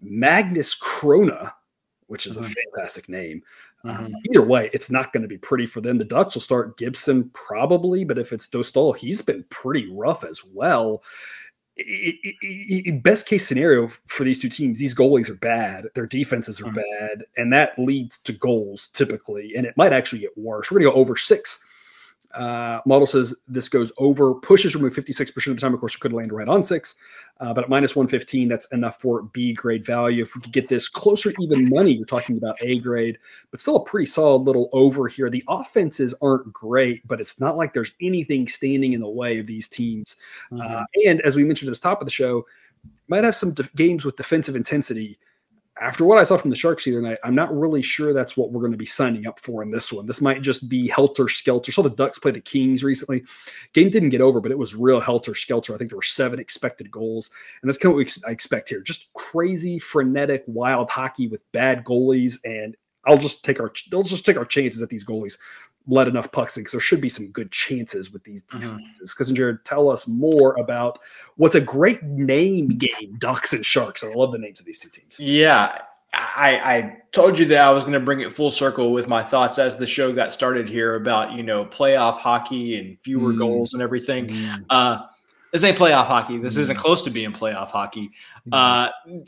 Magnus 0.00 0.76
Chrona, 0.76 1.52
which 2.06 2.26
is 2.26 2.36
a 2.36 2.40
mm-hmm. 2.40 2.52
fantastic 2.74 3.08
name. 3.08 3.42
Mm-hmm. 3.84 4.06
Uh, 4.06 4.18
either 4.30 4.42
way, 4.42 4.70
it's 4.72 4.90
not 4.90 5.12
going 5.12 5.22
to 5.22 5.28
be 5.28 5.38
pretty 5.38 5.66
for 5.66 5.80
them. 5.80 5.98
The 5.98 6.04
Ducks 6.04 6.34
will 6.34 6.42
start 6.42 6.78
Gibson 6.78 7.30
probably, 7.30 8.04
but 8.04 8.18
if 8.18 8.32
it's 8.32 8.48
Dostal, 8.48 8.96
he's 8.96 9.20
been 9.20 9.44
pretty 9.50 9.90
rough 9.92 10.24
as 10.24 10.44
well. 10.44 11.02
It, 11.78 12.16
it, 12.22 12.86
it, 12.86 13.02
best 13.02 13.26
case 13.26 13.46
scenario 13.46 13.86
for 13.86 14.24
these 14.24 14.40
two 14.40 14.48
teams, 14.48 14.78
these 14.78 14.94
goalies 14.94 15.28
are 15.28 15.34
bad, 15.34 15.88
their 15.94 16.06
defenses 16.06 16.58
are 16.60 16.64
mm-hmm. 16.64 16.76
bad, 16.76 17.24
and 17.36 17.52
that 17.52 17.78
leads 17.78 18.16
to 18.18 18.32
goals 18.32 18.88
typically, 18.88 19.52
and 19.56 19.66
it 19.66 19.76
might 19.76 19.92
actually 19.92 20.20
get 20.20 20.38
worse. 20.38 20.70
We're 20.70 20.80
going 20.80 20.90
to 20.90 20.94
go 20.94 21.00
over 21.00 21.16
six 21.16 21.62
uh, 22.36 22.80
model 22.84 23.06
says 23.06 23.34
this 23.48 23.68
goes 23.68 23.90
over, 23.98 24.34
pushes 24.34 24.74
remove 24.74 24.94
56% 24.94 25.46
of 25.46 25.56
the 25.56 25.60
time. 25.60 25.72
Of 25.72 25.80
course, 25.80 25.94
it 25.94 26.00
could 26.00 26.12
land 26.12 26.32
right 26.32 26.48
on 26.48 26.62
six, 26.62 26.94
uh, 27.40 27.54
but 27.54 27.64
at 27.64 27.70
minus 27.70 27.96
115, 27.96 28.48
that's 28.48 28.66
enough 28.72 29.00
for 29.00 29.22
B 29.22 29.54
grade 29.54 29.86
value. 29.86 30.22
If 30.22 30.34
we 30.34 30.42
could 30.42 30.52
get 30.52 30.68
this 30.68 30.88
closer 30.88 31.32
even 31.40 31.68
money, 31.70 31.92
you're 31.92 32.04
talking 32.04 32.36
about 32.36 32.58
A 32.62 32.78
grade, 32.80 33.18
but 33.50 33.60
still 33.60 33.76
a 33.76 33.84
pretty 33.84 34.06
solid 34.06 34.42
little 34.42 34.68
over 34.72 35.08
here. 35.08 35.30
The 35.30 35.44
offenses 35.48 36.14
aren't 36.20 36.52
great, 36.52 37.06
but 37.08 37.20
it's 37.20 37.40
not 37.40 37.56
like 37.56 37.72
there's 37.72 37.92
anything 38.02 38.48
standing 38.48 38.92
in 38.92 39.00
the 39.00 39.08
way 39.08 39.38
of 39.38 39.46
these 39.46 39.68
teams. 39.68 40.16
Uh, 40.52 40.56
mm-hmm. 40.56 40.74
Uh, 40.74 40.84
and 41.06 41.20
as 41.22 41.36
we 41.36 41.44
mentioned 41.44 41.70
at 41.70 41.74
the 41.74 41.80
top 41.80 42.02
of 42.02 42.06
the 42.06 42.12
show, 42.12 42.44
might 43.08 43.24
have 43.24 43.36
some 43.36 43.52
de- 43.52 43.68
games 43.76 44.04
with 44.04 44.16
defensive 44.16 44.56
intensity 44.56 45.18
after 45.80 46.04
what 46.04 46.18
I 46.18 46.24
saw 46.24 46.38
from 46.38 46.50
the 46.50 46.56
Sharks 46.56 46.84
the 46.84 46.92
other 46.92 47.02
night, 47.02 47.18
I'm 47.22 47.34
not 47.34 47.56
really 47.56 47.82
sure 47.82 48.12
that's 48.12 48.36
what 48.36 48.50
we're 48.50 48.60
going 48.60 48.72
to 48.72 48.78
be 48.78 48.86
signing 48.86 49.26
up 49.26 49.38
for 49.38 49.62
in 49.62 49.70
this 49.70 49.92
one. 49.92 50.06
This 50.06 50.22
might 50.22 50.40
just 50.40 50.68
be 50.68 50.88
helter 50.88 51.28
skelter. 51.28 51.70
Saw 51.70 51.82
the 51.82 51.90
Ducks 51.90 52.18
play 52.18 52.30
the 52.30 52.40
Kings 52.40 52.82
recently. 52.82 53.24
Game 53.74 53.90
didn't 53.90 54.08
get 54.08 54.22
over, 54.22 54.40
but 54.40 54.50
it 54.50 54.58
was 54.58 54.74
real 54.74 55.00
helter 55.00 55.34
skelter. 55.34 55.74
I 55.74 55.78
think 55.78 55.90
there 55.90 55.98
were 55.98 56.02
seven 56.02 56.38
expected 56.38 56.90
goals, 56.90 57.30
and 57.60 57.68
that's 57.68 57.78
kind 57.78 57.92
of 57.92 57.96
what 57.96 58.16
I 58.26 58.30
expect 58.30 58.70
here. 58.70 58.80
Just 58.80 59.12
crazy, 59.12 59.78
frenetic, 59.78 60.44
wild 60.46 60.88
hockey 60.88 61.28
with 61.28 61.42
bad 61.52 61.84
goalies, 61.84 62.38
and 62.44 62.74
I'll 63.06 63.18
just 63.18 63.44
take 63.44 63.60
our 63.60 63.72
they'll 63.90 64.02
just 64.02 64.26
take 64.26 64.36
our 64.36 64.44
chances 64.44 64.80
that 64.80 64.90
these 64.90 65.04
goalies 65.04 65.38
let 65.88 66.08
enough 66.08 66.32
pucks 66.32 66.56
in 66.56 66.62
because 66.62 66.72
there 66.72 66.80
should 66.80 67.00
be 67.00 67.08
some 67.08 67.28
good 67.28 67.50
chances 67.52 68.12
with 68.12 68.24
these 68.24 68.42
mm-hmm. 68.44 68.60
defenses. 68.60 69.14
Cousin 69.14 69.34
mm-hmm. 69.34 69.38
Jared, 69.38 69.64
tell 69.64 69.88
us 69.88 70.08
more 70.08 70.56
about 70.58 70.98
what's 71.36 71.54
a 71.54 71.60
great 71.60 72.02
name 72.02 72.68
game, 72.68 73.16
Ducks 73.18 73.52
and 73.52 73.64
Sharks. 73.64 74.02
I 74.02 74.12
love 74.12 74.32
the 74.32 74.38
names 74.38 74.60
of 74.60 74.66
these 74.66 74.78
two 74.78 74.88
teams. 74.88 75.18
Yeah. 75.18 75.78
I, 76.12 76.60
I 76.64 76.96
told 77.12 77.38
you 77.38 77.44
that 77.46 77.66
I 77.66 77.70
was 77.70 77.84
going 77.84 77.92
to 77.92 78.00
bring 78.00 78.20
it 78.20 78.32
full 78.32 78.50
circle 78.50 78.92
with 78.92 79.06
my 79.06 79.22
thoughts 79.22 79.58
as 79.58 79.76
the 79.76 79.86
show 79.86 80.14
got 80.14 80.32
started 80.32 80.68
here 80.68 80.94
about 80.94 81.32
you 81.32 81.42
know 81.42 81.66
playoff 81.66 82.14
hockey 82.14 82.78
and 82.78 82.98
fewer 83.00 83.32
mm. 83.32 83.38
goals 83.38 83.74
and 83.74 83.82
everything. 83.82 84.28
Mm. 84.28 84.64
Uh, 84.70 85.06
this 85.52 85.62
ain't 85.62 85.76
playoff 85.76 86.06
hockey. 86.06 86.38
This 86.38 86.56
mm. 86.56 86.60
isn't 86.60 86.76
close 86.76 87.02
to 87.02 87.10
being 87.10 87.32
playoff 87.32 87.70
hockey. 87.70 88.12
Mm. 88.48 88.88
Uh, 88.88 89.20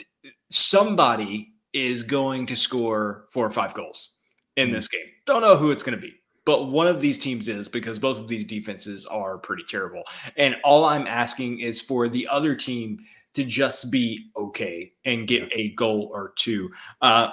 somebody 0.49 1.53
is 1.72 2.02
going 2.02 2.46
to 2.46 2.57
score 2.57 3.26
four 3.31 3.46
or 3.46 3.50
five 3.50 3.74
goals 3.74 4.18
in 4.57 4.68
mm. 4.68 4.72
this 4.72 4.88
game. 4.88 5.07
Don't 5.26 5.42
know 5.42 5.57
who 5.57 5.70
it's 5.70 5.83
going 5.83 5.98
to 5.98 6.00
be 6.00 6.14
but 6.48 6.70
one 6.70 6.87
of 6.87 6.98
these 6.98 7.18
teams 7.18 7.46
is 7.46 7.68
because 7.68 7.98
both 7.98 8.18
of 8.18 8.26
these 8.26 8.46
defenses 8.46 9.04
are 9.04 9.37
pretty 9.37 9.64
terrible. 9.68 10.02
And 10.38 10.57
all 10.64 10.87
I'm 10.87 11.07
asking 11.07 11.61
is 11.61 11.78
for 11.78 12.09
the 12.09 12.26
other 12.26 12.54
team 12.54 13.00
to 13.35 13.44
just 13.44 13.92
be 13.92 14.31
okay 14.35 14.90
and 15.04 15.28
get 15.28 15.42
a 15.52 15.74
goal 15.74 16.11
or 16.11 16.33
two. 16.37 16.70
Uh, 17.02 17.28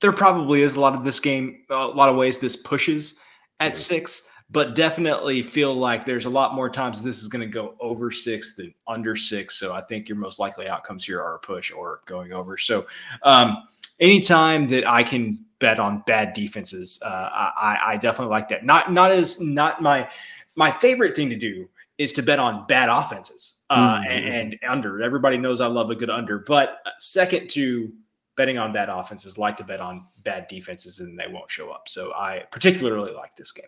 there 0.00 0.12
probably 0.12 0.62
is 0.62 0.76
a 0.76 0.80
lot 0.80 0.94
of 0.94 1.02
this 1.02 1.18
game, 1.18 1.64
a 1.70 1.88
lot 1.88 2.08
of 2.08 2.14
ways 2.14 2.38
this 2.38 2.54
pushes 2.54 3.18
at 3.58 3.74
six, 3.74 4.30
but 4.50 4.74
definitely 4.74 5.42
feel 5.42 5.74
like 5.74 6.04
there's 6.04 6.26
a 6.26 6.30
lot 6.30 6.54
more 6.54 6.70
times 6.70 7.02
this 7.02 7.20
is 7.20 7.28
going 7.28 7.40
to 7.40 7.52
go 7.52 7.74
over 7.80 8.10
six 8.10 8.56
than 8.56 8.72
under 8.86 9.16
six. 9.16 9.58
So 9.58 9.74
I 9.74 9.80
think 9.80 10.08
your 10.08 10.18
most 10.18 10.38
likely 10.38 10.68
outcomes 10.68 11.04
here 11.04 11.20
are 11.20 11.34
a 11.34 11.38
push 11.40 11.72
or 11.72 12.00
going 12.06 12.32
over. 12.32 12.56
So 12.56 12.86
um, 13.22 13.56
anytime 13.98 14.68
that 14.68 14.88
I 14.88 15.02
can 15.02 15.46
bet 15.58 15.78
on 15.78 16.02
bad 16.06 16.32
defenses. 16.32 17.00
Uh, 17.04 17.08
I, 17.08 17.78
I 17.86 17.96
definitely 17.96 18.30
like 18.30 18.48
that. 18.48 18.64
Not 18.64 18.92
not 18.92 19.10
as 19.10 19.40
not 19.40 19.80
my 19.80 20.08
my 20.54 20.70
favorite 20.70 21.16
thing 21.16 21.30
to 21.30 21.36
do 21.36 21.68
is 21.98 22.12
to 22.12 22.22
bet 22.22 22.38
on 22.38 22.66
bad 22.66 22.90
offenses 22.90 23.64
uh, 23.70 23.98
mm-hmm. 23.98 24.10
and, 24.10 24.52
and, 24.52 24.70
under. 24.70 25.02
Everybody 25.02 25.38
knows 25.38 25.62
I 25.62 25.66
love 25.66 25.88
a 25.88 25.94
good 25.94 26.10
under, 26.10 26.40
but 26.40 26.80
second 26.98 27.48
to 27.50 27.90
betting 28.36 28.58
on 28.58 28.72
bad 28.72 28.88
offenses 28.88 29.38
like 29.38 29.56
to 29.56 29.64
bet 29.64 29.80
on 29.80 30.06
bad 30.22 30.46
defenses 30.48 31.00
and 31.00 31.18
they 31.18 31.26
won't 31.28 31.50
show 31.50 31.70
up. 31.70 31.88
So 31.88 32.12
I 32.12 32.44
particularly 32.50 33.12
like 33.12 33.34
this 33.36 33.50
game. 33.50 33.66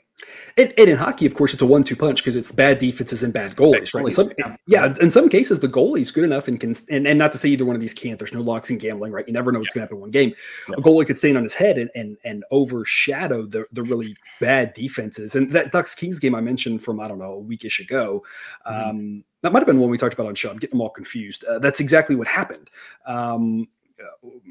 And, 0.57 0.75
and 0.77 0.91
in 0.91 0.97
hockey, 0.97 1.25
of 1.27 1.35
course, 1.35 1.53
it's 1.53 1.63
a 1.63 1.67
one-two 1.67 1.95
punch 1.97 2.21
because 2.21 2.37
it's 2.37 2.51
bad 2.51 2.79
defenses 2.81 3.23
and 3.23 3.33
bad 3.33 3.53
goalies, 3.53 3.95
right? 3.95 4.13
Some, 4.13 4.29
yeah, 4.67 4.93
in 5.01 5.11
some 5.11 5.29
cases, 5.29 5.61
the 5.61 5.69
goalie's 5.69 6.11
good 6.11 6.25
enough 6.25 6.49
and 6.49 6.59
can, 6.59 6.75
and, 6.91 7.07
and 7.07 7.19
not 7.19 7.33
to 7.33 7.39
say 7.39 7.49
either 7.49 7.65
one 7.65 7.77
of 7.77 7.81
these 7.81 7.95
can't. 7.95 8.19
There's 8.19 8.33
no 8.33 8.41
locks 8.41 8.69
in 8.69 8.79
gambling, 8.79 9.13
right? 9.13 9.27
You 9.27 9.33
never 9.33 9.53
know 9.53 9.61
what's 9.61 9.75
yeah. 9.75 9.81
going 9.81 9.89
to 9.89 9.95
happen 9.95 9.97
in 9.99 10.01
one 10.01 10.11
game. 10.11 10.35
Yeah. 10.69 10.75
A 10.79 10.81
goalie 10.83 11.07
could 11.07 11.19
stand 11.19 11.37
on 11.37 11.45
his 11.45 11.55
head 11.55 11.79
and 11.79 11.91
and, 11.95 12.17
and 12.25 12.45
overshadow 12.51 13.47
the 13.47 13.65
the 13.73 13.85
really 13.85 14.17
bad 14.41 14.73
defenses. 14.73 15.37
And 15.37 15.53
that 15.53 15.71
Ducks 15.71 15.95
Kings 15.95 16.19
game 16.19 16.35
I 16.35 16.41
mentioned 16.41 16.83
from 16.83 17.01
I 17.01 17.09
don't 17.09 17.19
know 17.19 17.39
a 17.39 17.43
weekish 17.43 17.81
ago. 17.81 18.25
Mm-hmm. 18.67 18.91
Um, 18.91 19.25
that 19.43 19.53
might 19.53 19.61
have 19.61 19.69
been 19.69 19.79
one 19.79 19.89
we 19.89 19.99
talked 19.99 20.15
about 20.15 20.27
on 20.27 20.35
show. 20.35 20.51
I'm 20.51 20.57
getting 20.57 20.79
them 20.79 20.81
all 20.81 20.91
confused. 20.91 21.45
Uh, 21.45 21.61
that's 21.61 21.79
exactly 21.79 22.17
what 22.17 22.27
happened. 22.27 22.71
Um, 23.07 23.69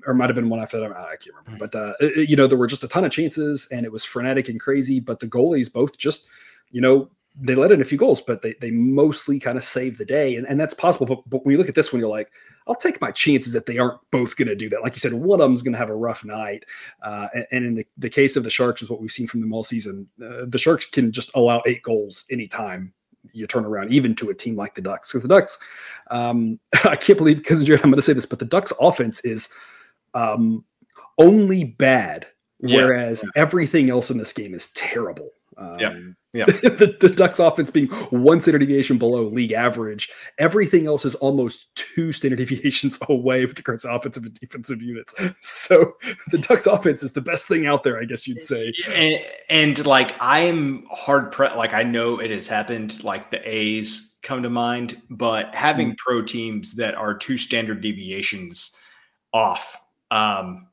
or 0.05 0.13
might 0.13 0.29
have 0.29 0.35
been 0.35 0.49
one 0.49 0.59
after 0.59 0.79
that. 0.79 0.91
I 0.91 1.15
can't 1.15 1.35
remember. 1.45 1.67
But 1.67 1.77
uh, 1.77 1.93
it, 1.99 2.29
you 2.29 2.35
know, 2.35 2.47
there 2.47 2.57
were 2.57 2.67
just 2.67 2.83
a 2.83 2.87
ton 2.87 3.05
of 3.05 3.11
chances, 3.11 3.67
and 3.71 3.85
it 3.85 3.91
was 3.91 4.03
frenetic 4.03 4.49
and 4.49 4.59
crazy. 4.59 4.99
But 4.99 5.19
the 5.19 5.27
goalies 5.27 5.71
both 5.71 5.97
just, 5.97 6.27
you 6.71 6.81
know, 6.81 7.09
they 7.39 7.55
let 7.55 7.71
in 7.71 7.81
a 7.81 7.85
few 7.85 7.97
goals, 7.97 8.21
but 8.21 8.41
they 8.41 8.55
they 8.61 8.71
mostly 8.71 9.39
kind 9.39 9.57
of 9.57 9.63
saved 9.63 9.99
the 9.99 10.05
day, 10.05 10.35
and, 10.35 10.47
and 10.47 10.59
that's 10.59 10.73
possible. 10.73 11.05
But, 11.05 11.29
but 11.29 11.45
when 11.45 11.51
you 11.51 11.57
look 11.57 11.69
at 11.69 11.75
this 11.75 11.93
one, 11.93 11.99
you're 11.99 12.09
like, 12.09 12.31
I'll 12.67 12.75
take 12.75 12.99
my 12.99 13.11
chances 13.11 13.53
that 13.53 13.65
they 13.65 13.77
aren't 13.77 13.99
both 14.11 14.35
going 14.35 14.47
to 14.47 14.55
do 14.55 14.69
that. 14.69 14.81
Like 14.81 14.95
you 14.95 14.99
said, 14.99 15.13
one 15.13 15.39
of 15.39 15.45
them's 15.45 15.61
going 15.61 15.73
to 15.73 15.79
have 15.79 15.89
a 15.89 15.95
rough 15.95 16.25
night. 16.25 16.65
Uh, 17.01 17.27
and, 17.33 17.45
and, 17.51 17.65
in 17.65 17.75
the, 17.75 17.87
the 17.97 18.09
case 18.09 18.35
of 18.35 18.43
the 18.43 18.49
Sharks, 18.49 18.81
is 18.81 18.89
what 18.89 18.99
we've 18.99 19.11
seen 19.11 19.27
from 19.27 19.41
them 19.41 19.53
all 19.53 19.63
season. 19.63 20.07
Uh, 20.21 20.45
the 20.47 20.57
Sharks 20.57 20.85
can 20.85 21.11
just 21.11 21.31
allow 21.35 21.61
eight 21.65 21.83
goals 21.83 22.25
anytime 22.31 22.93
you 23.37 23.47
turn 23.47 23.65
around, 23.65 23.91
even 23.91 24.15
to 24.15 24.29
a 24.29 24.33
team 24.33 24.55
like 24.55 24.75
the 24.75 24.81
Ducks. 24.81 25.11
Because 25.11 25.23
the 25.23 25.29
Ducks, 25.29 25.59
um, 26.11 26.59
I 26.83 26.95
can't 26.95 27.17
believe 27.17 27.37
because 27.37 27.67
I'm 27.69 27.77
going 27.77 27.95
to 27.95 28.01
say 28.01 28.13
this, 28.13 28.25
but 28.25 28.39
the 28.39 28.45
Ducks' 28.45 28.73
offense 28.79 29.19
is 29.21 29.49
um, 30.13 30.63
only 31.17 31.63
bad, 31.63 32.27
yeah. 32.59 32.77
whereas 32.77 33.23
yeah. 33.23 33.41
everything 33.41 33.89
else 33.89 34.09
in 34.09 34.17
this 34.17 34.33
game 34.33 34.53
is 34.53 34.67
terrible. 34.71 35.29
Um, 35.57 35.79
yeah, 35.79 35.97
Yeah. 36.37 36.45
the, 36.45 36.95
the 36.99 37.09
Ducks 37.09 37.39
offense 37.39 37.71
being 37.71 37.87
one 37.87 38.41
standard 38.41 38.59
deviation 38.59 38.97
below 38.97 39.23
league 39.23 39.51
average. 39.51 40.09
Everything 40.37 40.87
else 40.87 41.05
is 41.05 41.15
almost 41.15 41.67
two 41.75 42.11
standard 42.11 42.37
deviations 42.47 42.99
away 43.09 43.45
with 43.45 43.55
the 43.55 43.63
current 43.63 43.83
offensive 43.87 44.25
and 44.25 44.33
defensive 44.39 44.81
units. 44.81 45.13
So 45.41 45.93
the 46.31 46.37
Ducks 46.37 46.65
offense 46.65 47.03
is 47.03 47.11
the 47.11 47.21
best 47.21 47.47
thing 47.47 47.67
out 47.67 47.83
there, 47.83 47.99
I 47.99 48.05
guess 48.05 48.27
you'd 48.27 48.41
say. 48.41 48.73
And, 48.93 49.21
and 49.49 49.85
like 49.85 50.15
I'm 50.19 50.85
hard 50.89 51.31
pre 51.31 51.49
like 51.49 51.73
I 51.73 51.83
know 51.83 52.19
it 52.19 52.31
has 52.31 52.47
happened, 52.47 53.03
like 53.03 53.31
the 53.31 53.39
A's 53.47 54.17
come 54.23 54.43
to 54.43 54.49
mind, 54.49 55.01
but 55.09 55.53
having 55.55 55.91
mm. 55.91 55.97
pro 55.97 56.21
teams 56.21 56.73
that 56.73 56.95
are 56.95 57.13
two 57.13 57.37
standard 57.37 57.81
deviations 57.81 58.77
off, 59.33 59.81
um, 60.11 60.67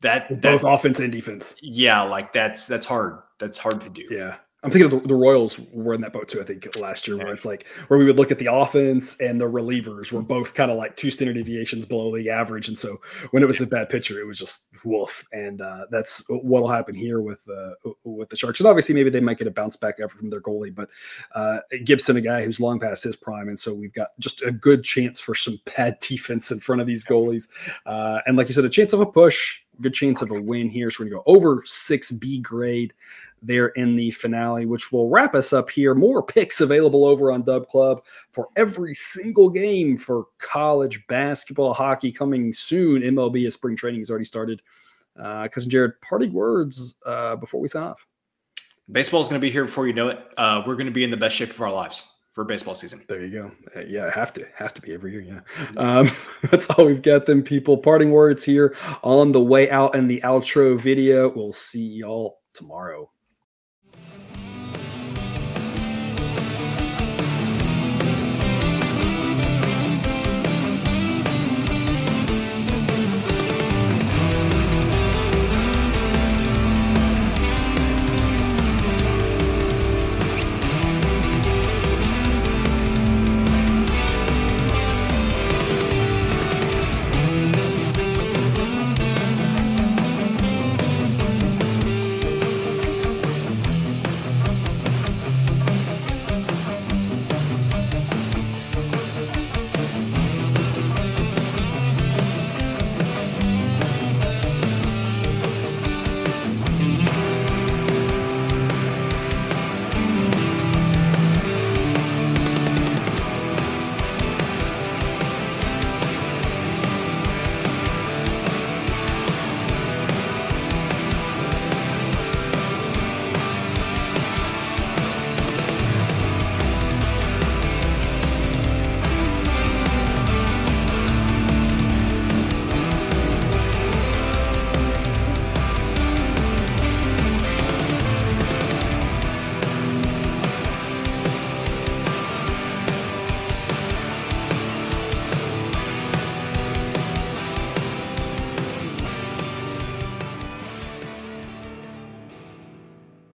that 0.00 0.40
both 0.40 0.64
offense 0.64 1.00
and 1.00 1.12
defense. 1.12 1.56
Yeah, 1.60 2.02
like 2.02 2.32
that's 2.32 2.66
that's 2.66 2.86
hard. 2.86 3.18
That's 3.38 3.58
hard 3.58 3.80
to 3.80 3.90
do. 3.90 4.06
Yeah. 4.10 4.36
I'm 4.64 4.72
thinking 4.72 4.92
of 4.92 5.02
the, 5.02 5.08
the, 5.08 5.14
Royals 5.14 5.60
were 5.72 5.94
in 5.94 6.00
that 6.00 6.12
boat 6.12 6.26
too. 6.26 6.40
I 6.40 6.44
think 6.44 6.66
last 6.76 7.06
year, 7.06 7.16
where 7.16 7.32
it's 7.32 7.44
like 7.44 7.68
where 7.86 7.96
we 7.96 8.04
would 8.04 8.16
look 8.16 8.32
at 8.32 8.40
the 8.40 8.52
offense 8.52 9.16
and 9.20 9.40
the 9.40 9.44
relievers 9.44 10.10
were 10.10 10.20
both 10.20 10.52
kind 10.54 10.68
of 10.68 10.76
like 10.76 10.96
two 10.96 11.10
standard 11.10 11.34
deviations 11.34 11.86
below 11.86 12.16
the 12.16 12.28
average, 12.28 12.66
and 12.66 12.76
so 12.76 13.00
when 13.30 13.44
it 13.44 13.46
was 13.46 13.60
a 13.60 13.66
bad 13.68 13.88
pitcher, 13.88 14.18
it 14.18 14.26
was 14.26 14.36
just 14.36 14.70
woof. 14.84 15.24
And 15.32 15.60
uh, 15.60 15.86
that's 15.92 16.24
what'll 16.28 16.68
happen 16.68 16.96
here 16.96 17.20
with 17.20 17.46
uh, 17.48 17.90
with 18.02 18.30
the 18.30 18.36
Sharks. 18.36 18.58
And 18.58 18.66
obviously, 18.66 18.96
maybe 18.96 19.10
they 19.10 19.20
might 19.20 19.38
get 19.38 19.46
a 19.46 19.52
bounce 19.52 19.76
back 19.76 20.00
effort 20.02 20.18
from 20.18 20.28
their 20.28 20.40
goalie, 20.40 20.74
but 20.74 20.88
uh, 21.36 21.60
Gibson, 21.84 22.16
a 22.16 22.20
guy 22.20 22.42
who's 22.42 22.58
long 22.58 22.80
past 22.80 23.04
his 23.04 23.14
prime, 23.14 23.46
and 23.46 23.58
so 23.58 23.72
we've 23.72 23.94
got 23.94 24.08
just 24.18 24.42
a 24.42 24.50
good 24.50 24.82
chance 24.82 25.20
for 25.20 25.36
some 25.36 25.60
bad 25.76 26.00
defense 26.00 26.50
in 26.50 26.58
front 26.58 26.80
of 26.80 26.88
these 26.88 27.04
goalies. 27.04 27.48
Uh, 27.86 28.20
and 28.26 28.36
like 28.36 28.48
you 28.48 28.54
said, 28.54 28.64
a 28.64 28.68
chance 28.68 28.92
of 28.92 29.00
a 29.00 29.06
push, 29.06 29.60
good 29.80 29.94
chance 29.94 30.20
of 30.20 30.32
a 30.32 30.42
win 30.42 30.68
here. 30.68 30.90
So 30.90 31.04
we're 31.04 31.10
gonna 31.10 31.22
go 31.24 31.32
over 31.32 31.62
six 31.64 32.10
B 32.10 32.40
grade 32.40 32.92
there 33.42 33.68
in 33.68 33.96
the 33.96 34.10
finale, 34.10 34.66
which 34.66 34.92
will 34.92 35.10
wrap 35.10 35.34
us 35.34 35.52
up 35.52 35.70
here. 35.70 35.94
More 35.94 36.22
picks 36.22 36.60
available 36.60 37.04
over 37.04 37.32
on 37.32 37.42
Dub 37.42 37.66
Club 37.66 38.04
for 38.32 38.48
every 38.56 38.94
single 38.94 39.50
game 39.50 39.96
for 39.96 40.26
college 40.38 41.06
basketball, 41.06 41.74
hockey 41.74 42.12
coming 42.12 42.52
soon. 42.52 43.02
MLB 43.02 43.46
as 43.46 43.54
spring 43.54 43.76
training 43.76 44.00
has 44.00 44.10
already 44.10 44.24
started. 44.24 44.62
Uh, 45.18 45.48
Cousin 45.48 45.70
Jared, 45.70 46.00
parting 46.00 46.32
words 46.32 46.94
uh, 47.04 47.36
before 47.36 47.60
we 47.60 47.68
sign 47.68 47.82
off. 47.82 48.06
Baseball 48.90 49.20
is 49.20 49.28
going 49.28 49.40
to 49.40 49.44
be 49.44 49.50
here 49.50 49.64
before 49.64 49.86
you 49.86 49.92
know 49.92 50.08
it. 50.08 50.18
Uh, 50.36 50.62
we're 50.66 50.76
going 50.76 50.86
to 50.86 50.92
be 50.92 51.04
in 51.04 51.10
the 51.10 51.16
best 51.16 51.36
shape 51.36 51.50
of 51.50 51.60
our 51.60 51.72
lives 51.72 52.10
for 52.38 52.44
baseball 52.44 52.74
season. 52.74 53.02
There 53.08 53.24
you 53.24 53.30
go. 53.42 53.52
Uh, 53.76 53.84
yeah, 53.84 54.10
have 54.14 54.32
to 54.34 54.46
have 54.54 54.72
to 54.74 54.80
be 54.80 54.94
every 54.94 55.12
year. 55.12 55.22
Yeah, 55.22 55.40
um, 55.76 56.10
that's 56.50 56.70
all 56.70 56.86
we've 56.86 57.02
got. 57.02 57.26
Them 57.26 57.42
people. 57.42 57.76
Parting 57.76 58.12
words 58.12 58.44
here 58.44 58.76
on 59.02 59.32
the 59.32 59.40
way 59.40 59.68
out 59.70 59.96
and 59.96 60.08
the 60.08 60.20
outro 60.20 60.80
video. 60.80 61.28
We'll 61.30 61.52
see 61.52 61.84
y'all 61.84 62.38
tomorrow. 62.54 63.10